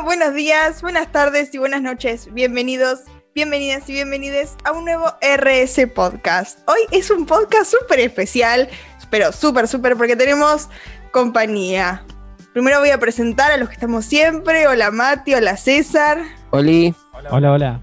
[0.00, 2.32] Bueno, buenos días, buenas tardes y buenas noches.
[2.32, 3.00] Bienvenidos,
[3.34, 6.66] bienvenidas y bienvenides a un nuevo RS Podcast.
[6.68, 8.70] Hoy es un podcast súper especial,
[9.10, 10.70] pero súper, súper, porque tenemos
[11.12, 12.02] compañía.
[12.54, 14.66] Primero voy a presentar a los que estamos siempre.
[14.66, 16.22] Hola Mati, hola César.
[16.50, 16.94] Oli.
[17.30, 17.80] Hola, hola.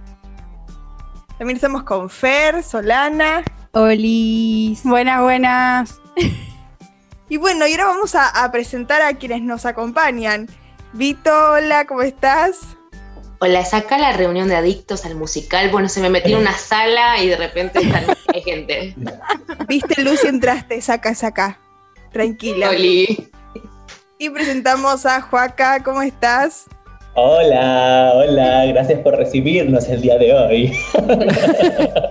[1.38, 3.44] También estamos con Fer, Solana.
[3.74, 4.82] Olis.
[4.84, 6.02] Buenas, buenas.
[7.30, 10.48] Y bueno, y ahora vamos a, a presentar a quienes nos acompañan.
[10.94, 12.62] Vito, hola, ¿cómo estás?
[13.40, 15.70] Hola, es acá la reunión de adictos al musical.
[15.70, 18.96] Bueno, se me metí en una sala y de repente están, hay gente.
[19.68, 21.60] Viste luz y entraste, saca, saca.
[22.12, 22.70] Tranquila.
[22.70, 23.30] Oli.
[24.18, 26.66] Y presentamos a Joaca, ¿cómo estás?
[27.14, 30.72] Hola, hola, gracias por recibirnos el día de hoy.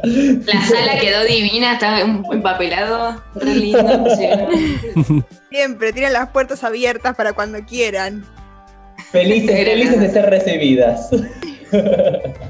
[0.03, 4.05] La sala quedó divina, estaba empapelado, re lindo.
[4.17, 5.25] sí.
[5.51, 8.25] Siempre, tienen las puertas abiertas para cuando quieran.
[9.17, 11.11] Felices, felices de ser recibidas.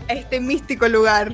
[0.09, 1.33] Este místico lugar.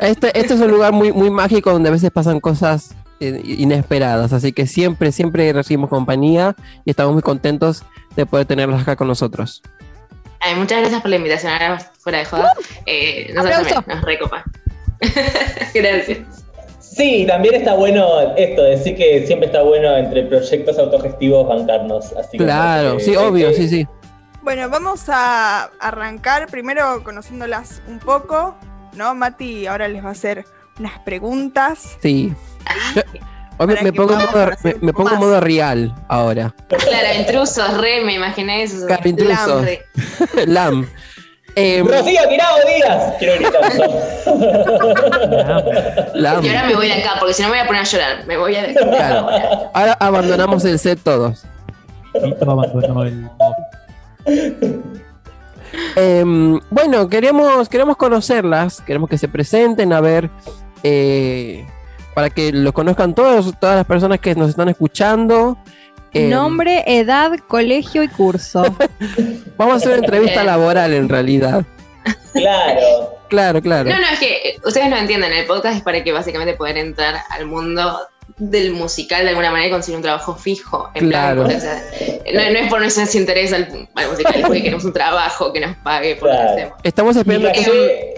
[0.00, 4.32] Este, este es un lugar muy, muy mágico donde a veces pasan cosas eh, inesperadas,
[4.32, 7.84] así que siempre, siempre recibimos compañía y estamos muy contentos
[8.16, 9.62] de poder tenerlos acá con nosotros.
[10.40, 12.52] Ay, muchas gracias por la invitación, ahora fuera de joda.
[12.86, 14.44] Eh, nosotros nos recopa.
[15.74, 16.18] gracias.
[16.80, 22.12] Sí, también está bueno esto, decir que siempre está bueno entre proyectos autogestivos bancarnos.
[22.12, 23.86] Así Claro, eh, sí, eh, obvio, eh, sí, sí.
[24.42, 28.56] Bueno, vamos a arrancar primero conociéndolas un poco,
[28.94, 29.14] ¿no?
[29.14, 30.44] Mati ahora les va a hacer
[30.78, 31.96] unas preguntas.
[32.02, 32.34] Sí.
[32.96, 33.02] Yo-
[33.58, 36.52] hoy me, pongo modo, me, me pongo en modo real ahora.
[36.68, 38.86] Claro, intrusos, re, me imaginé eso.
[38.86, 39.66] Claro, intrusos.
[40.46, 40.88] Lam.
[41.54, 43.14] Em, Rocío Tirado Díaz.
[43.18, 43.72] Quiero gritar.
[46.14, 46.44] Lam.
[46.44, 48.26] Y ahora me voy de acá, porque si no me voy a poner a llorar.
[48.26, 48.72] Me voy a.
[48.74, 49.28] Claro.
[49.74, 51.44] Ahora abandonamos el set todos.
[52.14, 53.30] Vito abandonó el
[55.96, 60.30] Em, bueno, queremos, queremos conocerlas, queremos que se presenten, a ver,
[60.82, 61.66] eh,
[62.14, 65.58] para que lo conozcan todos, todas las personas que nos están escuchando.
[66.12, 68.62] Em, Nombre, edad, colegio y curso.
[69.56, 71.64] Vamos a hacer una entrevista laboral en realidad.
[72.32, 73.22] Claro.
[73.28, 73.88] Claro, claro.
[73.88, 76.76] No, no, es que eh, ustedes no entienden, el podcast es para que básicamente puedan
[76.76, 77.98] entrar al mundo
[78.38, 80.90] del musical de alguna manera y conseguir un trabajo fijo.
[80.94, 81.44] En Claro.
[81.44, 81.82] plan, o sea,
[82.32, 85.60] no, no es por nuestro interés al, al musical, es porque queremos un trabajo que
[85.60, 86.74] nos pague por lo que hacemos.
[86.82, 87.60] Estamos Mi esperando que...
[87.64, 88.14] calle,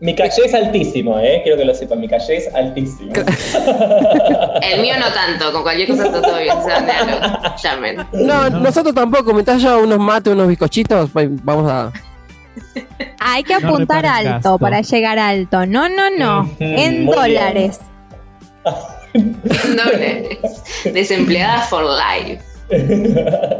[0.00, 1.40] mi calle es altísimo, ¿eh?
[1.44, 2.00] Quiero que lo sepan.
[2.00, 3.12] Mi calle es altísimo.
[4.62, 7.96] El mío no tanto, con cualquier cosa está todo bien, sean de algo, llamen.
[8.12, 11.92] No, nosotros tampoco, mientras haya unos mates, unos bizcochitos, pues, vamos a...
[13.18, 14.58] Hay que apuntar alto gasto.
[14.58, 15.64] para llegar alto.
[15.66, 16.50] No, no, no.
[16.60, 17.80] En muy dólares.
[19.14, 20.38] Doble.
[20.92, 22.42] Desempleada for life.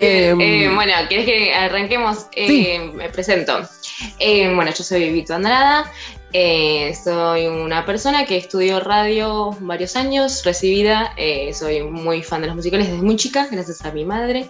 [0.00, 2.26] Em, Eh, bueno, ¿quieres que arranquemos?
[2.34, 2.78] Eh, Sí.
[2.94, 3.60] Me presento.
[4.18, 5.90] Eh, bueno, yo soy Vito Andrada.
[6.32, 11.12] eh, soy una persona que estudió radio varios años, recibida.
[11.16, 14.48] eh, soy muy fan de los musicales desde muy chica, gracias a mi madre.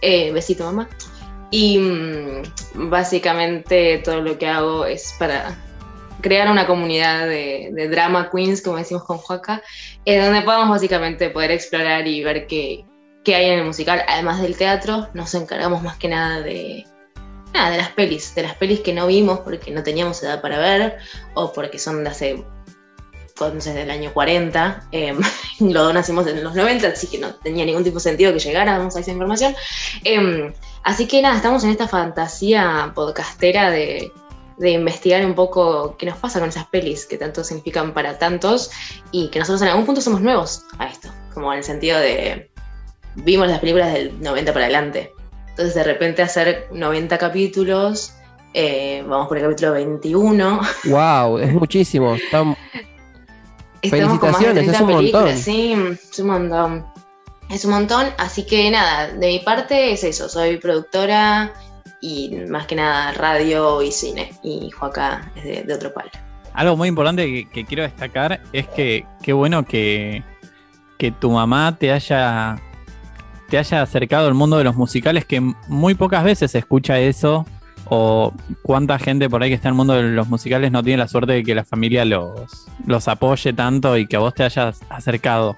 [0.00, 0.88] Eh, besito, mamá.
[1.50, 2.42] Y mm,
[2.90, 5.54] básicamente todo lo que hago es para
[6.20, 9.62] crear una comunidad de, drama queens, como decimos con Joaca,
[10.04, 12.84] eh, donde podamos básicamente poder explorar y ver qué,
[13.24, 16.84] qué hay en el musical, además del teatro, nos encargamos más que nada de,
[17.52, 20.58] nada, de las pelis, de las pelis que no vimos porque no teníamos edad para
[20.58, 20.98] ver
[21.34, 22.44] o porque son de hace,
[23.28, 25.14] entonces del año 40, eh,
[25.60, 28.96] lo nacimos en los 90, así que no tenía ningún tipo de sentido que llegáramos
[28.96, 29.54] a esa información.
[30.04, 30.52] Eh,
[30.82, 34.12] así que nada, estamos en esta fantasía podcastera de,
[34.58, 38.70] de investigar un poco qué nos pasa con esas pelis que tanto significan para tantos
[39.12, 42.50] y que nosotros en algún punto somos nuevos a esto, como en el sentido de
[43.16, 45.12] vimos las películas del 90 para adelante.
[45.50, 48.12] Entonces de repente hacer 90 capítulos,
[48.54, 50.60] eh, vamos por el capítulo 21.
[50.84, 52.14] wow, es muchísimo.
[52.14, 52.56] Estamos
[53.82, 55.36] de Felicitaciones, 30 es un montón.
[55.36, 56.86] Sí, es un montón.
[57.50, 61.52] Es un montón, así que nada, de mi parte es eso, soy productora
[62.00, 64.32] y más que nada radio y cine.
[64.42, 66.10] Y Joaca es de, otro palo.
[66.54, 70.22] Algo muy importante que, que quiero destacar es que qué bueno que,
[70.98, 72.56] que tu mamá te haya,
[73.48, 77.44] te haya acercado al mundo de los musicales, que muy pocas veces se escucha eso,
[77.88, 78.32] o
[78.62, 81.08] cuánta gente por ahí que está en el mundo de los musicales no tiene la
[81.08, 84.80] suerte de que la familia los, los apoye tanto y que a vos te hayas
[84.88, 85.56] acercado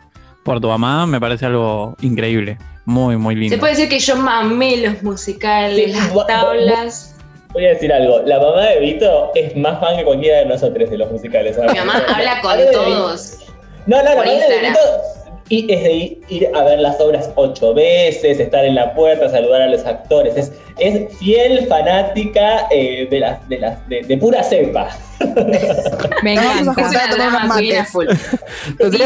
[0.49, 2.57] por tu mamá, me parece algo increíble,
[2.87, 3.55] muy, muy lindo.
[3.55, 7.15] Se puede decir que yo mamé los musicales, Sí, las tablas.
[7.53, 8.21] Voy a decir algo.
[8.25, 11.59] La mamá de Vito es más fan que cualquiera de nosotros de los musicales.
[11.59, 13.39] Mi mamá habla con todos.
[13.87, 14.73] No, no, la por madre de Instagram.
[14.73, 15.18] Vito
[15.49, 19.63] y es de ir, a ver las obras ocho veces, estar en la puerta, saludar
[19.63, 20.37] a los actores.
[20.37, 24.89] Es, es fiel fanática eh, de, las, de, las, de, de pura cepa.
[26.23, 27.17] Me Nos vamos a encanta.
[27.17, 27.89] Tomar mates.
[27.91, 28.07] full.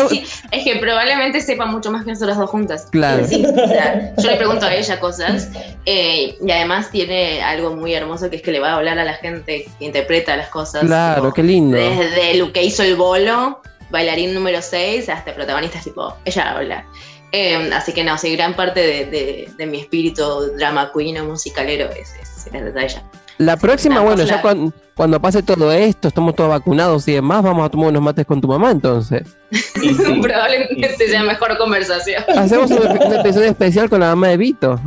[0.09, 2.88] Sí, es que probablemente sepa mucho más que nosotros dos juntas.
[2.91, 3.27] Claro.
[3.27, 5.50] Sí, o sea, yo le pregunto a ella cosas
[5.87, 9.05] eh, y además tiene algo muy hermoso que es que le va a hablar a
[9.05, 10.85] la gente que interpreta las cosas.
[10.85, 11.77] Claro, qué lindo.
[11.77, 13.61] Desde lo que hizo el bolo,
[13.93, 16.85] bailarín número 6, hasta protagonistas tipo, ella habla.
[17.31, 20.23] Eh, así que no, sí, gran parte de, de- de mi espíritu
[20.59, 23.03] drama queen o musicalero es, es, es de ella.
[23.39, 27.43] La próxima, bueno, ya la- cuan- cuando pase todo esto, estamos todos vacunados y demás,
[27.43, 29.23] vamos a tomar unos mates con tu mamá entonces.
[29.50, 32.23] Sí, Probablemente sea mejor conversación.
[32.37, 34.79] Hacemos un, un episodio especial con la mamá de Vito.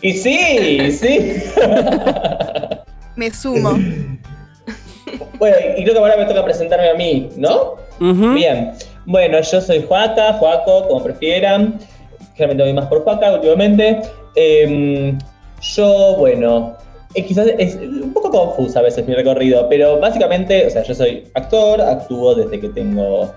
[0.00, 1.42] y sí, sí.
[3.16, 3.76] Me sumo.
[5.40, 7.74] Bueno, y creo que ahora me toca presentarme a mí, ¿no?
[8.00, 8.72] Bien.
[9.06, 11.78] Bueno, yo soy Juaca, Juaco, como prefieran.
[12.34, 14.00] Generalmente voy más por Juaca últimamente.
[14.34, 15.18] Em,
[15.60, 16.76] yo, bueno,
[17.14, 20.94] eh, quizás es un poco confusa a veces mi recorrido, pero básicamente, o sea, yo
[20.94, 23.30] soy actor, actúo desde que tengo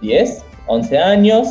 [0.00, 1.48] 10, 11 años.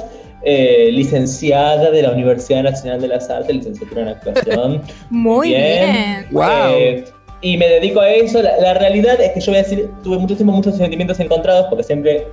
[0.48, 4.82] eh, licenciada de la Universidad Nacional de las Artes, licenciatura en actuación.
[5.10, 5.92] Muy Bien.
[5.92, 6.28] bien.
[6.30, 6.44] Wow.
[6.78, 7.06] Eh,
[7.46, 8.42] y me dedico a eso.
[8.42, 11.84] La, la realidad es que yo voy a decir, tuve muchísimo, muchos sentimientos encontrados porque
[11.84, 12.28] siempre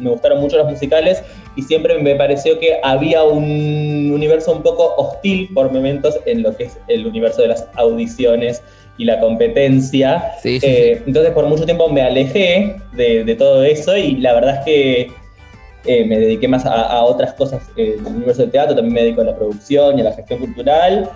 [0.00, 1.22] me gustaron mucho los musicales
[1.56, 6.56] y siempre me pareció que había un universo un poco hostil por momentos en lo
[6.56, 8.62] que es el universo de las audiciones
[8.96, 10.32] y la competencia.
[10.42, 14.34] Sí, sí, Eh, Entonces por mucho tiempo me alejé de, de todo eso y la
[14.34, 15.10] verdad es que
[15.84, 19.02] eh, me dediqué más a, a otras cosas eh, del universo del teatro, también me
[19.02, 21.10] dedico a la producción y a la gestión cultural.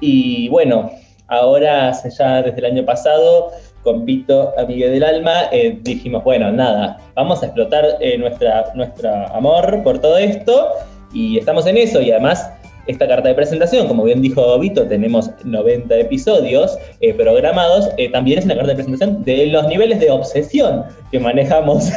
[0.00, 0.90] Y bueno,
[1.28, 3.52] ahora ya desde el año pasado,
[3.82, 9.26] con Vito, amiga del alma, eh, dijimos, bueno, nada, vamos a explotar eh, nuestra, nuestra
[9.28, 10.68] amor por todo esto
[11.12, 12.50] y estamos en eso y además
[12.86, 18.46] esta carta de presentación, como bien dijo Vito, tenemos 90 episodios eh, programados, también es
[18.46, 21.90] una carta de presentación de los niveles de obsesión que manejamos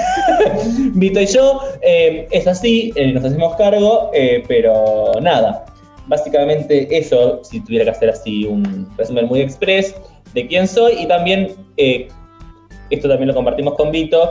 [0.95, 1.61] Vito y yo.
[1.81, 4.11] Es así, nos hacemos cargo,
[4.49, 5.65] pero nada,
[6.07, 9.95] básicamente eso, si tuviera que hacer así un resumen muy express
[10.33, 12.07] de quién soy y también, eh,
[12.89, 14.29] esto también lo compartimos con Vito,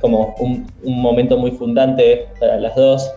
[0.00, 3.10] como un, momento muy fundante para las dos,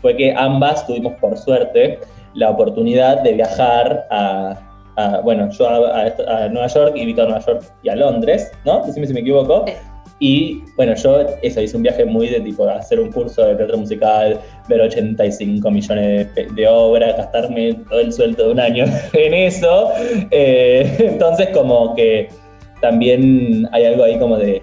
[0.00, 1.98] fue que ambas tuvimos por suerte
[2.34, 4.58] la oportunidad de viajar a,
[4.96, 7.96] a- bueno, yo a, a- a Nueva York y Vito a Nueva York y a
[7.96, 8.84] Londres, ¿no?
[8.84, 9.64] Decime si me equivoco.
[10.26, 13.76] Y bueno, yo eso, hice un viaje muy de tipo hacer un curso de teatro
[13.76, 14.40] musical,
[14.70, 19.90] ver 85 millones de, de obras, gastarme todo el sueldo de un año en eso.
[20.30, 22.30] Eh, entonces como que
[22.80, 24.62] también hay algo ahí como de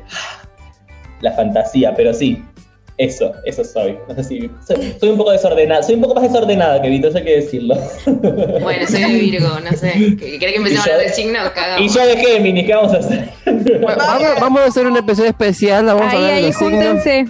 [1.22, 2.44] la fantasía, pero sí,
[3.03, 3.98] eso, eso soy.
[4.08, 7.08] No sé si soy, soy un poco desordenada, soy un poco más desordenada que Vito,
[7.08, 7.75] eso hay que decirlo.
[8.62, 9.91] Bueno, soy de Virgo, no sé.
[10.20, 11.48] ¿Querés que empecemos a hablar de signos?
[11.48, 11.93] Y Cagamos.
[11.93, 13.29] yo de Géminis, ¿qué vamos a hacer?
[13.46, 16.55] Bueno, vamos, vamos a hacer un episodio especial, vamos a Ahí, hablar de ahí, los
[16.55, 16.84] signos.
[16.86, 17.25] júntense.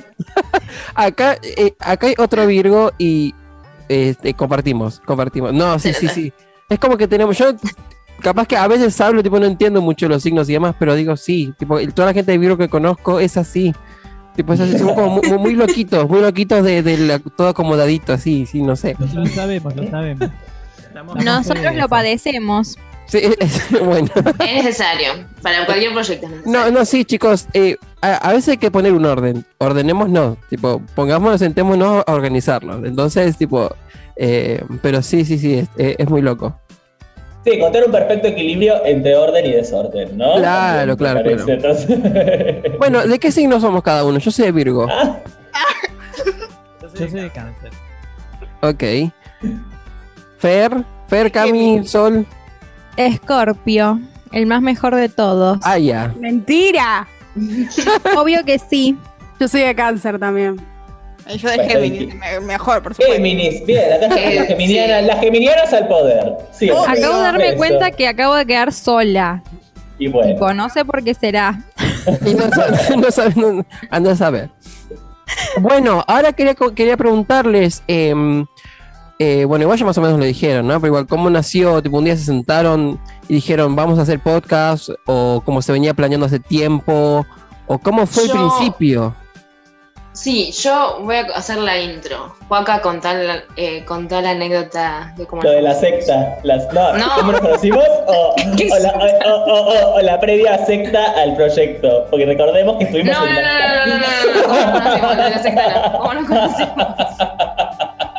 [0.96, 3.34] Acá, eh, acá hay otro Virgo y
[3.90, 5.54] este, compartimos, compartimos.
[5.54, 6.34] No, sí, sí, sí.
[6.70, 7.54] Es como que tenemos, yo
[8.22, 11.18] capaz que a veces hablo, tipo, no entiendo mucho los signos y demás, pero digo,
[11.18, 13.74] sí, tipo, y toda la gente de Virgo que conozco es así.
[14.36, 18.14] Tipo, es así, somos como muy, muy loquitos, muy loquitos de, de la- todo acomodadito,
[18.14, 18.96] así, sí, no sé.
[19.14, 20.30] Lo sabemos, lo sabemos.
[21.24, 22.78] Nosotros lo padecemos.
[23.08, 24.10] Sí, es- bueno.
[24.16, 25.12] Es necesario.
[25.42, 26.28] Para cualquier proyecto.
[26.46, 29.46] No, no, sí, chicos, eh, a, a veces hay que poner un orden.
[29.58, 32.86] Ordenemos no, tipo, pongámonos, sentémonos a organizarnos.
[32.86, 33.76] Entonces, tipo,
[34.16, 36.58] eh, pero sí, sí, sí, es, eh, es muy loco.
[37.44, 40.36] Sí, encontrar un perfecto equilibrio entre orden y desorden, ¿no?
[40.36, 44.20] Claro, claro, entonces- Bueno, ¿de qué signo somos cada uno?
[44.20, 44.88] Yo soy de Virgo.
[44.90, 45.18] Ah,
[46.82, 47.72] Yo soy de cáncer.
[48.62, 48.84] Ok.
[50.38, 52.26] Fer, Fer, Cami, Sol.
[52.98, 54.00] Escorpio,
[54.32, 55.58] el más mejor de todos.
[55.64, 56.14] Ah, ya.
[56.20, 57.08] Mentira.
[58.18, 58.98] Obvio que sí.
[59.40, 60.62] Yo soy de cáncer también.
[61.38, 62.14] Yo de Géminis,
[62.44, 63.14] mejor, por supuesto.
[63.16, 65.08] Géminis, bien, acá están Eh, las geminianas, sí.
[65.08, 66.34] las geminianas al poder.
[66.52, 67.58] Sí, Oh, Acabo de darme Eso.
[67.58, 69.44] cuenta que acabo de quedar sola.
[70.00, 71.64] Y bueno, Tipo, no sé por qué será.
[72.26, 72.50] Y no,
[73.12, 74.50] sa- no anda a saber.
[75.60, 78.46] Bueno, ahora quería, quería preguntarles, em,
[79.20, 80.74] eh, bueno, igual ya más o menos lo dijeron, ¿no?
[80.82, 81.82] Pero igual, ¿cómo nació?
[81.82, 83.00] Tipo, un día se sentaron
[83.30, 87.26] y dijeron, vamos a hacer podcast, o cómo se venía planeando hace tiempo,
[87.68, 89.16] o cómo fue el principio.
[90.14, 92.36] Sí, yo voy a hacer la intro.
[92.50, 97.06] Juaca, contar la, eh, la anécdota de cómo lo de la secta, las, no, No.
[97.16, 97.84] ¿cómo nos conocimos?
[98.08, 98.92] O, ¿Qué o la,
[99.26, 103.86] o- o- la previa secta al proyecto, porque recordemos que estuvimos No, en no, la...
[103.86, 105.16] no, no, no, no, no, ¿cómo nos conocimos?
[105.16, 105.98] Lo de la secta no.
[106.00, 106.88] ¿Cómo nos conocimos?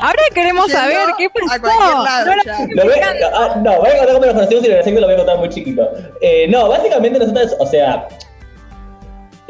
[0.05, 1.63] Ahora queremos saber qué pasó.
[1.67, 2.67] lado No la-.
[2.75, 2.95] Lo voy,
[3.35, 5.19] ah, no, voy a contar cómo nos conocimos y en el secto lo voy a
[5.19, 5.89] contar muy chiquito.
[6.23, 8.09] Eh, no, básicamente nosotros, o sea,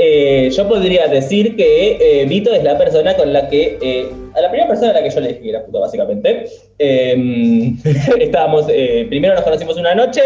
[0.04, 4.40] eh, yo podría decir que eh, Vito es la persona con la que, eh, a
[4.40, 6.46] la primera persona a la que yo le dije que era puta, básicamente.
[6.80, 7.72] Eh,
[8.18, 10.22] estábamos, eh, primero nos conocimos una noche,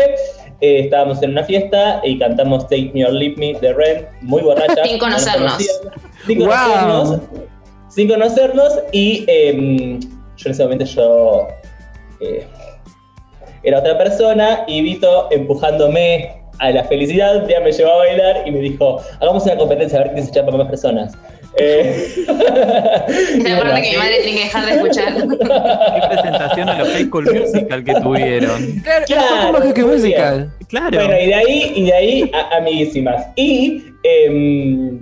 [0.62, 4.40] eh, estábamos en una fiesta y cantamos Take Me or Leave Me de Ren, muy
[4.40, 4.82] borracha.
[4.84, 5.52] Sin conocernos.
[6.26, 6.48] sin Wow.
[6.48, 7.20] conocernos.
[7.90, 9.98] Sin conocernos y eh,
[10.38, 11.48] yo en ese momento yo
[12.20, 12.46] eh,
[13.62, 18.42] era otra persona y Vito empujándome a la felicidad, un día me llevó a bailar
[18.46, 21.14] y me dijo, hagamos una competencia a ver quién se echa para más personas.
[21.58, 25.14] Eh, la parte que mi madre tiene que dejar de escuchar.
[25.14, 28.82] Qué presentación a los High School Musical que tuvieron.
[29.06, 30.52] Claro, musical.
[30.68, 30.98] Claro.
[30.98, 33.26] Bueno, y de ahí, y de ahí a- amiguísimas.
[33.36, 35.00] Y em,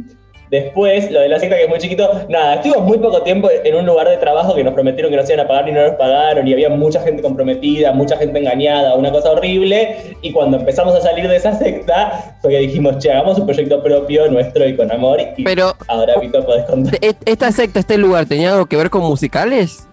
[0.62, 3.74] después, lo de la secta que es muy chiquito, nada, estuvimos muy poco tiempo en
[3.74, 5.96] un lugar de trabajo que nos prometieron que nos iban a pagar y no nos
[5.96, 10.16] pagaron, y había mucha gente comprometida, mucha gente engañada, una cosa horrible.
[10.22, 13.82] Y cuando empezamos a salir de esa secta, fue que dijimos, che, hagamos un proyecto
[13.82, 15.20] propio nuestro y con amor.
[15.36, 16.96] Y Pero ahora, Vito, podés contar.
[17.00, 19.86] e- esta secta, este lugar, ¿tenía algo que ver con musicales?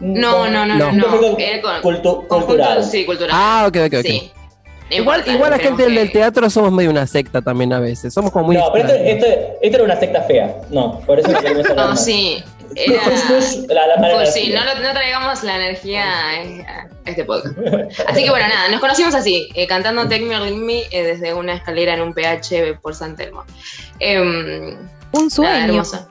[0.00, 0.92] No, no, no, No.
[0.92, 0.92] no.
[0.92, 1.06] No.
[1.18, 2.84] proyecto Era con, cultu- conjunto, cultural.
[2.84, 3.30] sí, cultural.
[3.32, 4.06] Ah, ok, ok, ok.
[4.06, 4.30] Sí.
[4.88, 8.14] Igual, igual la gente del que- teatro somos medio una secta también a veces.
[8.14, 9.26] Somos como muy no, pero esto, esto,
[9.60, 10.54] esto era una secta fea.
[10.70, 12.04] No, por eso hablar No, más.
[12.04, 12.42] sí.
[12.74, 13.00] Era.
[13.68, 17.56] La, la mala Pues sí, no, no traigamos la energía a este podcast.
[18.06, 21.02] Así que bueno, nada, nos conocimos así, eh, cantando Take Me or Leave Me eh,
[21.02, 23.44] desde una escalera en un PH por San Telmo.
[23.98, 24.78] Em, Un
[25.12, 25.64] nada, sueño.
[25.64, 26.08] hermoso.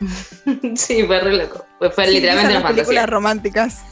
[0.76, 1.64] sí, fue re loco.
[1.78, 3.06] Fue, fue Sí, literalmente una películas fantasía.
[3.06, 3.82] románticas.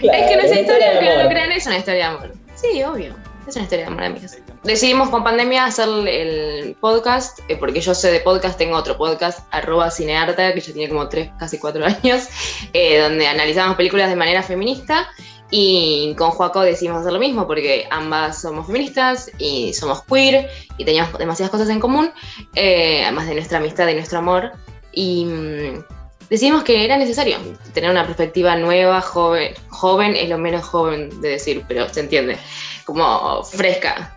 [0.00, 2.14] Claro, Es que nuestra una historia, de aunque no lo crean, es una historia de
[2.16, 2.32] amor.
[2.60, 3.14] Sí, obvio.
[3.46, 4.36] Es una historia de amor, amigas.
[4.64, 9.40] Decidimos con pandemia hacer el podcast, eh, porque yo sé de podcast, tengo otro podcast,
[9.50, 12.28] arroba cinearta, que ya tiene como tres, casi cuatro años,
[12.74, 15.08] eh, donde analizamos películas de manera feminista.
[15.50, 20.84] Y con Joaco decidimos hacer lo mismo, porque ambas somos feministas y somos queer y
[20.84, 22.12] teníamos demasiadas cosas en común,
[22.54, 24.52] eh, además de nuestra amistad y nuestro amor.
[24.92, 25.84] Y mm,
[26.30, 27.36] decidimos que era necesario
[27.74, 29.52] tener una perspectiva nueva, joven.
[29.68, 32.38] Joven es lo menos joven de decir, pero se entiende.
[32.84, 34.14] Como fresca.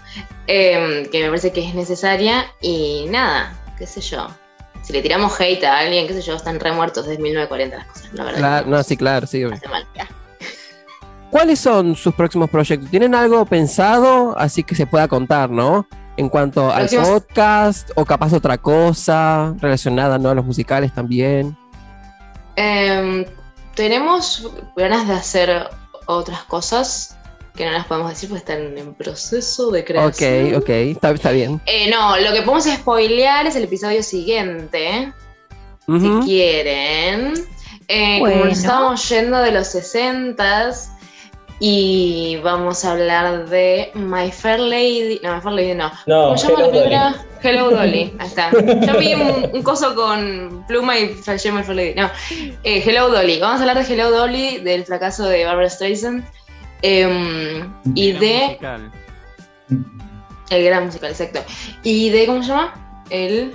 [0.48, 2.46] eh, que me parece que es necesaria.
[2.62, 4.28] Y nada, qué sé yo.
[4.82, 7.88] Si le tiramos hate a alguien, qué sé yo, están re muertos desde 1940 las
[7.88, 8.14] cosas.
[8.14, 8.40] La verdad.
[8.40, 9.44] Claro, no, sí, claro, sí.
[9.46, 9.88] mal.
[11.30, 12.90] ¿Cuáles son sus próximos proyectos?
[12.92, 15.88] ¿Tienen algo pensado así que se pueda contar, no?
[16.16, 20.30] En cuanto al Próximos- podcast o capaz otra cosa relacionada ¿no?
[20.30, 21.58] a los musicales también.
[22.56, 23.26] Em,
[23.76, 25.70] tenemos ganas de hacer
[26.06, 27.18] otras cosas
[27.56, 30.56] que no las podemos decir porque están en proceso de Ok, creación.
[30.56, 31.62] ok, está, está bien.
[31.66, 35.14] Eh, no, lo que podemos spoilear es el episodio siguiente,
[35.88, 37.34] si quieren.
[37.88, 40.90] Eh, Como nos estábamos yendo de los 60s
[41.66, 45.22] y vamos a hablar de My Fair Lady.
[45.24, 45.90] No, My Fair Lady no.
[46.08, 46.78] No, ¿Cómo se llama la Dolly.
[46.80, 47.26] película?
[47.42, 48.14] Hello Dolly.
[48.20, 48.52] Ahí está.
[48.52, 51.94] Yo vi un, un coso con pluma y flashé My Fair Lady.
[51.96, 52.10] No.
[52.64, 53.40] Eh, Hello Dolly.
[53.40, 56.26] Vamos a hablar de Hello Dolly, del fracaso de Barbara Streisand.
[56.82, 58.40] em, y Gran de.
[58.48, 58.92] musical.
[60.50, 61.40] El gran musical, exacto.
[61.84, 62.26] Y de.
[62.26, 62.74] ¿Cómo se llama?
[63.10, 63.54] El.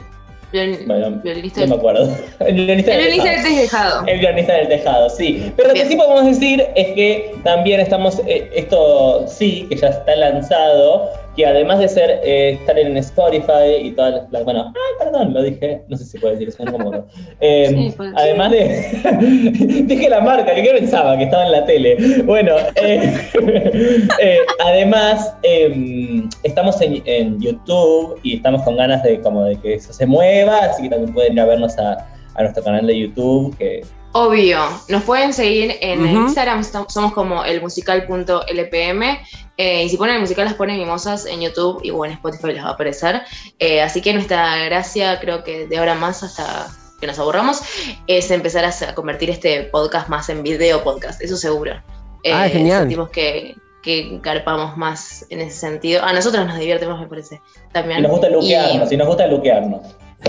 [0.52, 2.08] Bueno, violinista no me acuerdo.
[2.40, 3.54] El violinista El del violinista tejado.
[3.54, 4.06] del tejado.
[4.06, 5.52] El guionista del tejado, sí.
[5.56, 9.88] Pero lo que sí podemos decir es que también estamos, eh, esto sí, que ya
[9.88, 15.04] está lanzado, que además de ser eh, estar en Spotify y todas las, bueno, ay,
[15.06, 17.06] perdón, lo dije, no sé si se puede decir, un como
[17.40, 18.18] eh, Sí, puede ser.
[18.18, 22.22] Además de, dije la marca, que qué pensaba, que estaba en la tele.
[22.24, 23.20] Bueno, eh,
[24.20, 29.74] eh, además eh, estamos en, en YouTube y estamos con ganas de como de que
[29.74, 32.04] eso se mueva, así que también pueden ir a vernos a,
[32.34, 36.04] a nuestro canal de YouTube, que Obvio, nos pueden seguir en.
[36.06, 39.02] Instagram, somos como elmusical.lpm
[39.58, 42.48] eh, y si ponen el musical las ponen mimosas en YouTube y o en Spotify
[42.48, 43.22] les va a aparecer.
[43.58, 46.68] Eh, así que nuestra gracia, creo que de ahora más hasta
[47.00, 47.60] que nos aburramos,
[48.06, 51.72] es empezar a, convertir este podcast más en video podcast, eso seguro.
[52.24, 52.80] Eh, Ah, genial.
[52.82, 56.02] Sentimos que, que carpamos más en ese sentido.
[56.02, 57.40] A nosotros nos divertimos, me parece.
[57.72, 58.00] También.
[58.00, 59.82] y nos gusta Y- luquearnos, y nos gusta luquearnos.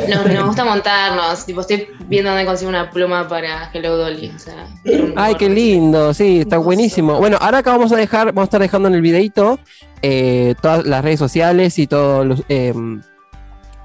[0.07, 4.31] Nos, nos gusta montarnos, tipo, estoy viendo dónde consigo una pluma para Hello Dolly.
[4.35, 4.67] O sea,
[5.15, 7.17] Ay, qué lindo, sí, está buenísimo.
[7.17, 9.59] Bueno, ahora acá vamos a dejar, vamos a estar dejando en el videito
[10.01, 12.73] eh, todas las redes sociales y todos los eh,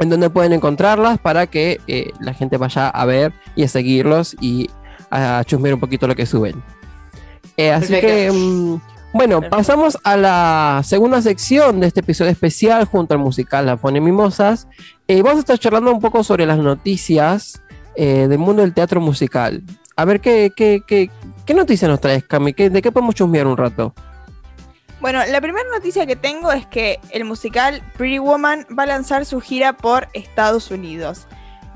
[0.00, 4.37] en donde pueden encontrarlas para que eh, la gente vaya a ver y a seguirlos
[4.40, 4.68] y
[5.11, 6.62] a chusmear un poquito lo que suben.
[7.56, 8.06] Eh, así Perfecto.
[8.08, 8.80] que, mm,
[9.14, 9.56] bueno, Perfecto.
[9.56, 14.68] pasamos a la segunda sección de este episodio especial junto al musical La Pone Mimosas.
[15.09, 17.62] Eh, vamos a estar charlando un poco sobre las noticias
[17.97, 19.62] eh, del mundo del teatro musical.
[19.97, 21.09] a ver qué, qué, qué,
[21.47, 22.52] qué noticia nos traes, Cami.
[22.52, 23.94] ¿Qué- ¿De qué podemos chusmear un rato?
[25.00, 29.25] Bueno, la primera noticia que tengo es que el musical Pretty Woman va a lanzar
[29.26, 31.26] su gira por Estados Unidos.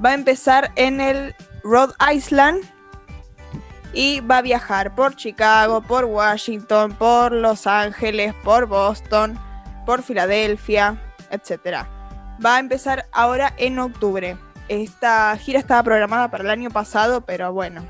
[0.05, 2.63] Va a empezar en el Rhode Island
[3.93, 9.39] y va a viajar por Chicago, por Washington, por Los Ángeles, por Boston,
[9.87, 10.97] por Filadelfia,
[11.31, 11.85] etc.
[12.45, 14.37] Va a empezar ahora en octubre.
[14.69, 17.83] Esta gira estaba programada para el año pasado, pero bueno,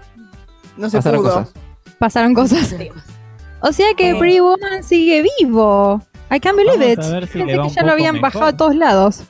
[0.76, 1.35] no se Pasaron pudo.
[1.35, 1.52] cosas.
[1.99, 2.75] Pasaron cosas.
[3.61, 4.19] O sea que Oh.
[4.21, 6.00] Pretty Woman sigue vivo.
[6.31, 6.99] I can't believe it.
[7.00, 8.31] Vamos a ver si le Pensé que ya lo habían mejor.
[8.33, 9.23] bajado a todos lados.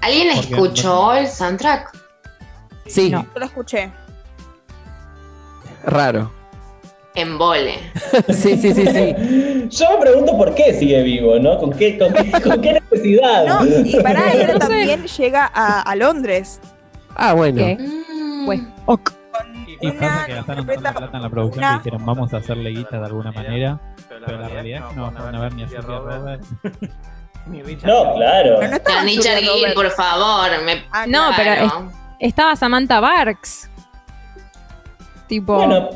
[0.00, 1.96] ¿Alguien escuchó el soundtrack?
[2.86, 3.22] Sí, No.
[3.34, 3.92] Yo lo escuché.
[5.86, 6.30] Raro.
[7.14, 7.78] En vole.
[8.28, 9.68] Sí, sí, sí, sí.
[9.70, 11.56] Yo me pregunto por qué sigue vivo, ¿no?
[11.58, 13.46] ¿Con qué, con qué, con qué necesidad?
[13.46, 14.58] No, y para No él sé.
[14.58, 16.60] también llega a, a Londres.
[17.14, 17.58] Ah, bueno.
[17.64, 17.76] ¿Qué?
[17.78, 18.44] Mm.
[18.46, 19.12] Pues, ok.
[19.80, 22.36] Y Una pasa que gastaron tanta plata en la producción una- que dijeron vamos a
[22.38, 23.80] hacerle guita de alguna manera.
[24.08, 26.48] Pero la realidad es que no van a ver ni a Julia Roberts.
[27.84, 28.56] No, claro.
[28.60, 29.74] Pero no Ni Julia Charlie, Roberts.
[29.74, 30.62] por favor.
[30.64, 30.84] Me...
[30.92, 31.92] Ah, No, pero Claro.
[32.18, 33.70] Estaba Samantha Barks.
[35.26, 35.88] Tipo, Bueno,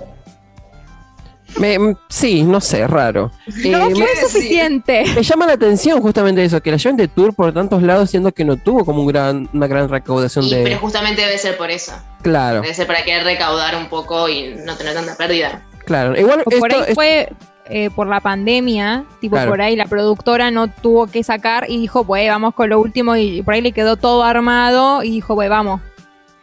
[1.59, 3.33] Me- sí, no sé, raro.
[3.65, 5.03] Eh, no me, fue suficiente.
[5.17, 8.31] me llama la atención justamente eso, que la lleven de tour por tantos lados, siendo
[8.33, 10.63] que no tuvo como un gran, una gran recaudación Y- de.
[10.63, 11.93] pero justamente debe ser por eso.
[12.23, 15.63] Claro, Debe ser para querer recaudar un poco y no tener tanta pérdida.
[15.85, 16.17] claro.
[16.19, 17.28] Igual O por esto ahí es- fue
[17.73, 19.50] eh, por la pandemia, tipo Claro.
[19.50, 23.17] por ahí la productora no tuvo que sacar y dijo, pues vamos con lo último
[23.17, 25.81] y por ahí le quedó todo armado y dijo, pues vamos,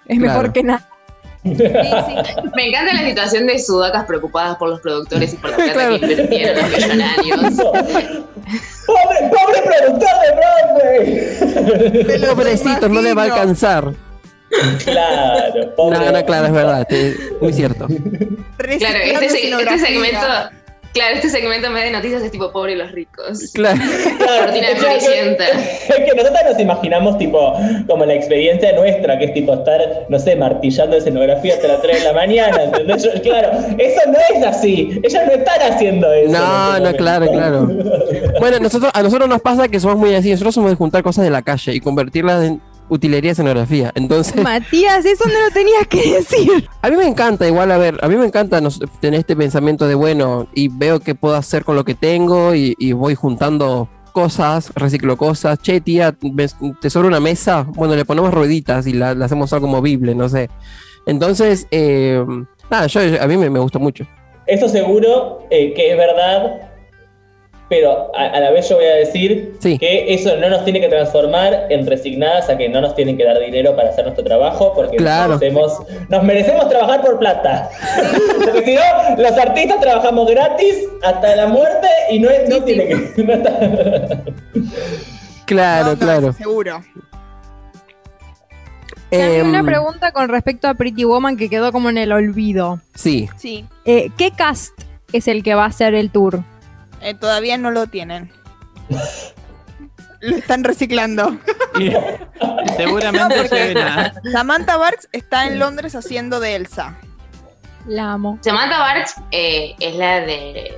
[0.05, 0.33] es Claro.
[0.39, 0.87] mejor que nada.
[1.43, 1.63] Sí, sí.
[2.55, 5.99] Me encanta la situación de sudacas preocupadas por los productores y por la plata Claro.
[5.99, 7.39] que invirtieron los millonarios.
[8.87, 10.31] ¡Pobre, pobre productor de
[12.09, 12.35] Broadway!
[12.35, 13.93] Pobrecito, no le va a alcanzar.
[14.83, 15.99] Claro, pobre.
[15.99, 16.87] No, no, claro, es verdad,
[17.41, 17.85] muy cierto.
[17.87, 20.25] Claro, este, este segmento.
[20.97, 23.51] Claro, este segmento en vez de noticias es tipo pobre y los ricos.
[23.53, 23.79] Claro.
[24.17, 27.53] Claro, Cortina de es que- que nosotros nos imaginamos tipo
[27.87, 29.79] como la experiencia nuestra, que es tipo estar,
[30.09, 33.03] no sé, martillando escenografía hasta las 3 de la mañana, ¿entendés?
[33.03, 34.99] Yo- claro, eso no es así.
[35.03, 36.31] Ellos no están haciendo eso.
[36.31, 37.93] No, en no, este claro, momento.
[38.39, 41.23] Bueno, nosotros, a nosotros nos pasa que somos muy así, nosotros somos de juntar cosas
[41.25, 43.91] de la calle y convertirlas en utilería de escenografía.
[43.95, 46.69] Entonces, Matías, eso no lo tenías que decir.
[46.81, 48.61] a mí me encanta, igual, a ver, a mí me encanta
[48.99, 52.75] tener este pensamiento de, bueno, y veo qué puedo hacer con lo que tengo y,
[52.79, 55.59] y voy juntando cosas, reciclo cosas.
[55.61, 57.67] Che, tía, ¿ves- ¿te sobra una mesa?
[57.75, 60.49] Bueno, le ponemos rueditas y la, la hacemos algo movible, no sé.
[61.05, 62.23] Entonces, eh,
[62.69, 64.05] nada, yo, a mí me, me gusta mucho.
[64.47, 66.71] Eso seguro eh, que es verdad,
[67.69, 69.77] pero a, a la vez yo voy a decir Sí.
[69.77, 73.25] que eso no nos tiene que transformar en resignadas a que no nos tienen que
[73.25, 75.33] dar dinero para hacer nuestro trabajo, porque Claro.
[75.33, 75.73] nos, merecemos,
[76.09, 77.69] nos merecemos trabajar por plata.
[78.45, 78.81] porque si no,
[79.21, 82.95] los artistas trabajamos gratis hasta la muerte y no, es- no tiene que...
[83.23, 83.59] no está-
[85.45, 86.33] Claro, No, no, claro.
[86.33, 86.83] Seguro.
[89.09, 92.81] Tengo Em, una pregunta con respecto a Pretty Woman que quedó como en el olvido.
[92.93, 93.65] Sí, Sí.
[93.85, 94.73] Eh, ¿Qué cast
[95.13, 96.41] es el que va a hacer el tour?
[97.01, 98.31] Eh, todavía no lo tienen.
[100.19, 101.37] Lo están reciclando.
[101.79, 101.91] Y
[102.75, 104.13] seguramente No, porque- lleven a.
[104.31, 106.97] Samantha Barks está en Londres haciendo de Elsa.
[107.85, 108.39] La amo.
[108.41, 110.75] Samantha Barks eh, es la de,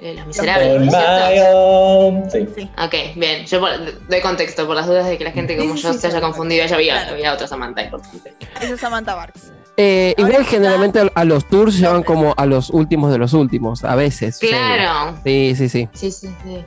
[0.00, 2.30] de Los Miserables, ¿no.
[2.30, 2.70] Sí.
[2.78, 3.44] Ok, bien.
[3.46, 5.98] Yo por- doy contexto por las dudas de que la gente como Sí, yo sí,
[5.98, 6.22] se haya sí.
[6.22, 6.66] confundido.
[6.66, 7.12] Ya había, Claro.
[7.12, 8.34] había otra Samantha importante.
[8.60, 9.52] Esa es Samantha Barks.
[9.76, 13.32] Eh, igual está- generalmente a- a los tours llevan como a los últimos de los
[13.32, 14.38] últimos, a veces.
[14.38, 15.18] Claro.
[15.24, 15.88] Sí, sí, sí.
[15.94, 16.64] Sí, sí, sí.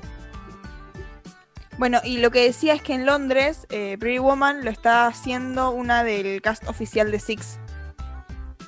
[1.78, 5.72] Bueno, y lo que decía es que en Londres, eh, Pretty Woman lo está haciendo
[5.72, 7.60] una del cast oficial de Six.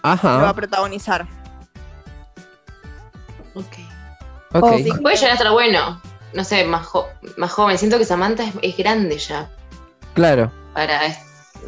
[0.04, 0.54] Lo va a Ajá.
[0.54, 1.26] protagonizar.
[3.56, 3.66] Ok.
[4.54, 4.64] Ok.
[4.64, 4.90] Oh, Sí.
[5.02, 6.02] Puede llegar a estar bueno.
[6.34, 7.78] No sé, más, jo- más joven.
[7.78, 9.50] Siento que Samantha es, es grande ya.
[10.14, 10.52] Claro.
[10.74, 11.18] Para, es-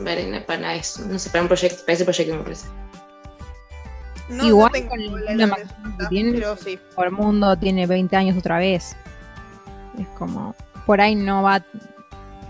[0.04, 1.04] para, para eso.
[1.06, 1.82] No sé, para un proyecto.
[1.84, 2.68] Para ese proyecto me parece.
[4.30, 6.32] No, Igual no tengo con el la Samantha, que tiene.
[6.34, 6.80] pero sí.
[6.96, 8.96] Por el mundo tiene 20 años otra vez.
[10.00, 11.64] Es como, por ahí no va...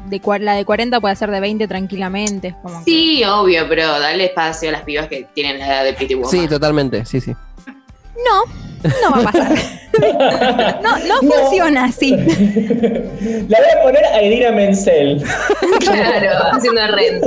[0.08, 2.50] De, la de 40 puede ser de 20 tranquilamente.
[2.50, 5.84] Es como que- Sí, obvio, pero dale espacio a las pibas que tienen la edad
[5.84, 6.32] de Pretty Woman.
[6.32, 7.06] Sí, totalmente.
[7.06, 7.34] Sí, sí.
[8.26, 8.44] No,
[8.84, 9.52] no va a pasar.
[10.82, 11.32] no, no No.
[11.32, 12.12] funciona así.
[12.12, 15.24] La voy a poner a Edina Menzel.
[15.80, 17.24] claro, haciendo rent.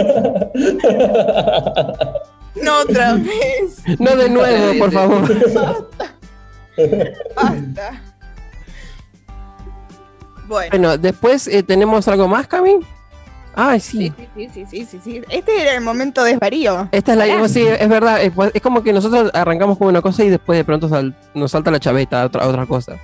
[2.63, 3.83] No otra vez.
[3.99, 5.23] No de nuevo, por favor.
[7.35, 8.03] Basta.
[10.47, 12.79] Bueno, Bueno, después eh, tenemos algo más, Cami.
[13.55, 14.29] Ay, Sí, sí.
[14.35, 15.23] sí, sí, sí, sí, sí, sí.
[15.29, 16.89] Este era el momento desvarío.
[16.93, 18.23] Esta es la sí, es verdad.
[18.23, 21.51] Es, es como que nosotros arrancamos con una cosa y después de pronto sal- nos
[21.51, 22.97] salta la chaveta a otra, a otra cosa.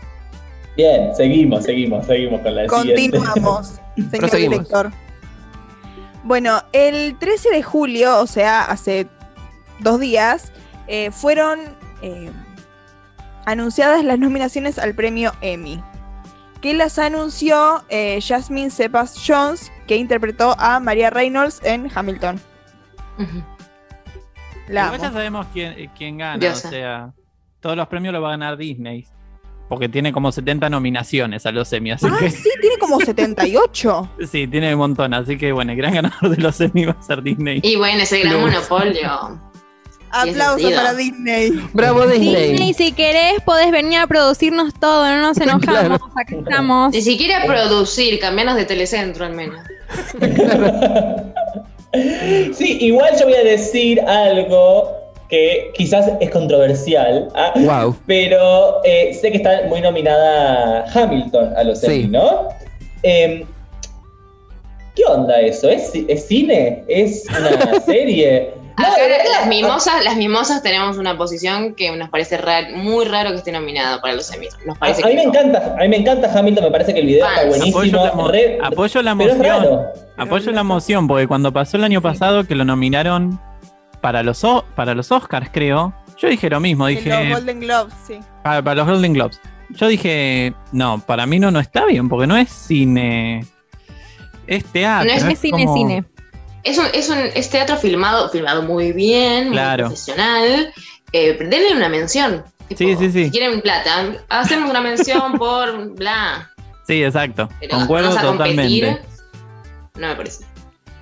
[0.77, 3.19] Bien, seguimos, seguimos, seguimos con la siguiente.
[3.19, 3.75] Continuamos,
[4.11, 4.93] señor director.
[6.25, 9.07] Bueno, el 13 de julio, o sea, hace
[9.81, 10.53] dos días,
[10.87, 11.61] eh, fueron
[12.03, 12.31] eh,
[13.47, 15.83] anunciadas las nominaciones al premio Emmy.
[16.61, 22.41] Que las anunció eh, Jasmine Cepas Jones, que interpretó a Maria Reynolds en Hamilton.
[24.69, 26.39] La Igual ya sabemos quién, quién gana.
[26.39, 26.69] Diosa.
[26.69, 27.11] O sea,
[27.61, 29.07] todos los premios los va a ganar Disney.
[29.69, 31.91] Porque tiene como 70 nominaciones a los Emmy.
[31.91, 34.11] Así Ah, que sí, tiene como 78.
[34.31, 35.13] sí, tiene un montón.
[35.15, 37.61] Así que bueno, el gran ganador de los Emmy va a ser Disney.
[37.63, 38.53] Y bueno, ese gran Plus.
[38.53, 39.41] monopolio.
[40.11, 41.51] Aplausos para Disney.
[41.75, 42.53] Bravo Disney.
[42.53, 46.93] Disney, si querés, podés venir a producirnos todo, no nos enojamos, acá estamos.
[46.95, 49.61] Ni siquiera producir, cambiarnos de telecentro al menos.
[52.53, 54.93] Sí, igual yo voy a decir algo
[55.31, 57.53] que quizás es controversial, ¿ah?
[57.57, 57.97] Wow.
[58.07, 61.87] pero eh, sé que está muy nominada Hamilton a los Sí.
[61.87, 62.49] Emmy, ¿no?
[63.03, 63.45] Em,
[64.95, 65.69] ¿Qué onda eso?
[65.69, 66.85] ¿Es, es cine?
[66.89, 68.51] ¿Es una serie?
[68.79, 68.99] Acá
[69.41, 73.53] las mimosas, las mimosas tenemos una posición que nos parece ra- muy raro que esté
[73.53, 74.57] nominado para los Emmys.
[74.67, 75.31] Nos A, parece a mí me no.
[75.31, 77.79] encanta, a mí me encanta Hamilton, me parece que el video está buenísimo.
[77.79, 79.57] Apoyo la, mo- re- apoyo la pero es moción.
[79.63, 79.83] raro.
[80.17, 83.41] Apoyo la moción, porque cuando pasó el año pasado que lo nominaron
[84.01, 87.95] para los, O- para los Oscars, creo, yo dije lo mismo, dije, los Golden Globes,
[88.07, 88.19] sí.
[88.43, 89.41] para, para los Golden Globes.
[89.71, 93.45] Yo dije, no, para mí no, no está bien, porque no es cine,
[94.47, 95.11] es teatro.
[95.11, 96.05] No es- Es cine, como- cine.
[96.69, 99.85] Es un, es un es teatro filmado, filmado muy bien, Claro.
[99.85, 100.73] muy profesional.
[101.13, 102.45] Eh, denle una mención.
[102.69, 103.25] Tipo, Sí, sí, sí.
[103.25, 106.51] Si quieren plata, hacemos una mención por bla.
[106.87, 109.09] Sí, exacto, Pero concuerdo vamos a competir, totalmente.
[109.97, 110.45] No me parece.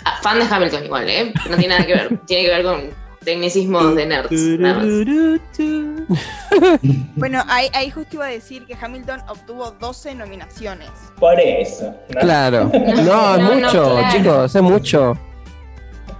[0.05, 1.33] Ah, fan de Hamilton igual, ¿eh?
[1.50, 2.18] No tiene nada que ver.
[2.26, 2.90] tiene que ver con
[3.24, 4.31] tecnicismos de nerds.
[7.16, 10.90] Bueno, ahí, ahí justo iba a decir que Hamilton obtuvo 12 nominaciones.
[11.18, 11.92] Por eso.
[12.14, 12.20] ¿no?
[12.20, 12.70] Claro.
[12.72, 14.09] No, es No, no, mucho, claro.
[14.16, 15.18] chicos, es mucho.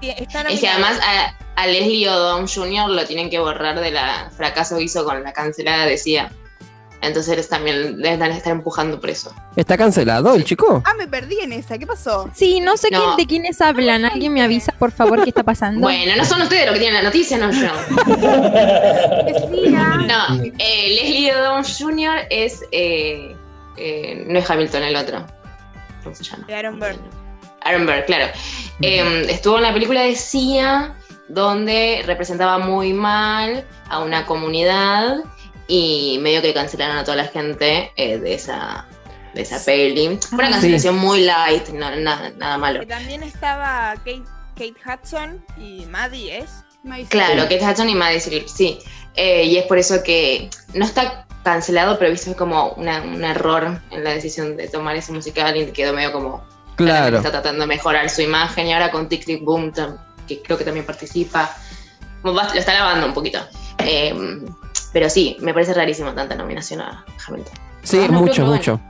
[0.01, 2.91] Tie- Está Es que además a, a Leslie Odom Jr.
[2.91, 6.31] lo tienen que borrar de la fracaso que hizo con la cancelada decía.
[7.03, 9.33] Entonces también deben estar empujando por eso.
[9.55, 10.83] ¿Está cancelado el chico?
[10.85, 11.77] Ah, me perdí en esa.
[11.79, 12.29] ¿Qué pasó?
[12.35, 12.99] Sí, no sé No.
[12.99, 14.07] quién, de quiénes hablan.
[14.07, 15.83] ¿Alguien me avisa, por favor, qué está pasando?
[15.83, 17.69] Bueno, no son ustedes los que tienen la noticia, no yo.
[19.71, 22.27] No, eh, Leslie Odom Jr.
[22.31, 22.63] es.
[22.73, 23.37] eh,
[23.77, 25.27] eh, no es Hamilton el otro.
[26.03, 26.47] ¿Cómo se llama?
[26.51, 26.97] Aaron Burr.
[27.67, 28.27] Aaron Burr, claro.
[28.83, 30.95] Eh, estuvo en la película de Sia,
[31.29, 35.19] donde representaba muy mal a una comunidad
[35.69, 38.87] y medio que cancelaron a toda la gente eh, de esa
[39.35, 40.19] de esa peli.
[40.31, 42.81] Fue una cancelación muy light, no, nada, nada malo.
[42.81, 44.23] Que también estaba Kate,
[44.55, 46.65] Kate Hudson y Maddie, ¿es?
[47.09, 48.79] Claro, Kate Hudson y Maddie sí.
[49.15, 53.81] Eh, y es por eso que no está cancelado, pero visto como una- un error
[53.91, 56.43] en la decisión de tomar ese musical y quedó medio como
[56.77, 57.17] Claro.
[57.19, 59.73] está tratando de mejorar su imagen y ahora con Tic Tic Boom,
[60.27, 61.51] que creo que también participa,
[62.23, 63.39] lo está lavando un poquito.
[63.79, 64.15] Eh,
[64.93, 67.55] pero sí, me parece rarísimo tanta nominación a Hamilton.
[67.83, 68.81] Sí, Ah, no, mucho, mucho.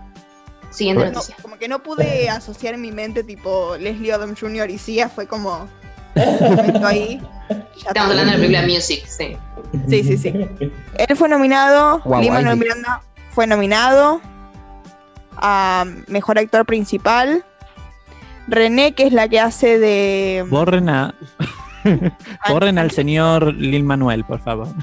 [0.71, 1.13] Siguiente Bueno.
[1.13, 1.37] No, noticia.
[1.43, 4.69] como que no pude asociar en mi mente tipo Leslie Odom Jr.
[4.71, 5.69] y Sia, fue como
[6.85, 7.21] ahí.
[7.49, 8.03] Ya Estamos está.
[8.03, 9.37] hablando de la película Music, sí.
[9.89, 10.29] Sí, sí, sí.
[10.99, 12.57] Él fue nominado, ahí sí.
[12.57, 14.21] Miranda fue nominado
[15.37, 17.45] a Mejor Actor Principal.
[18.49, 20.45] René, que es la que hace de...
[20.49, 21.15] Borren, a,
[22.49, 24.69] borren al señor Lil Manuel, por favor.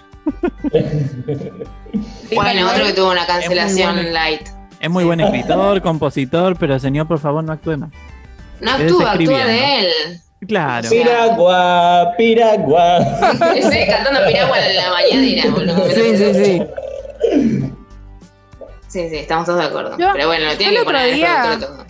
[2.34, 4.10] Bueno, otro que tuvo una cancelación bueno.
[4.12, 4.48] light.
[4.80, 7.90] Es muy buen escritor, compositor, pero señor, por favor, no actúe más.
[8.60, 9.88] No Es actúa, actúa de él.
[10.48, 10.90] Claro.
[10.90, 12.98] Piragua, piragua.
[13.56, 15.90] Estoy cantando piragua en la mañanera, boludo.
[15.92, 16.64] Sí, sí, sí.
[18.88, 19.98] Sí, sí, estamos todos de acuerdo.
[19.98, 21.86] Yo- Pero bueno, lo el que poner día- este todo.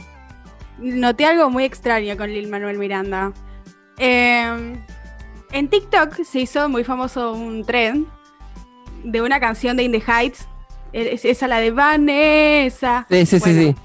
[0.83, 3.31] Noté algo muy extraño con Lil Manuel Miranda.
[3.97, 4.77] Eh,
[5.51, 8.05] en TikTok se hizo muy famoso un trend
[9.03, 10.45] de una canción de In the Heights.
[10.91, 13.07] Es, esa la de Vanessa.
[13.09, 13.75] Sí, sí, sí, Bueno, sí.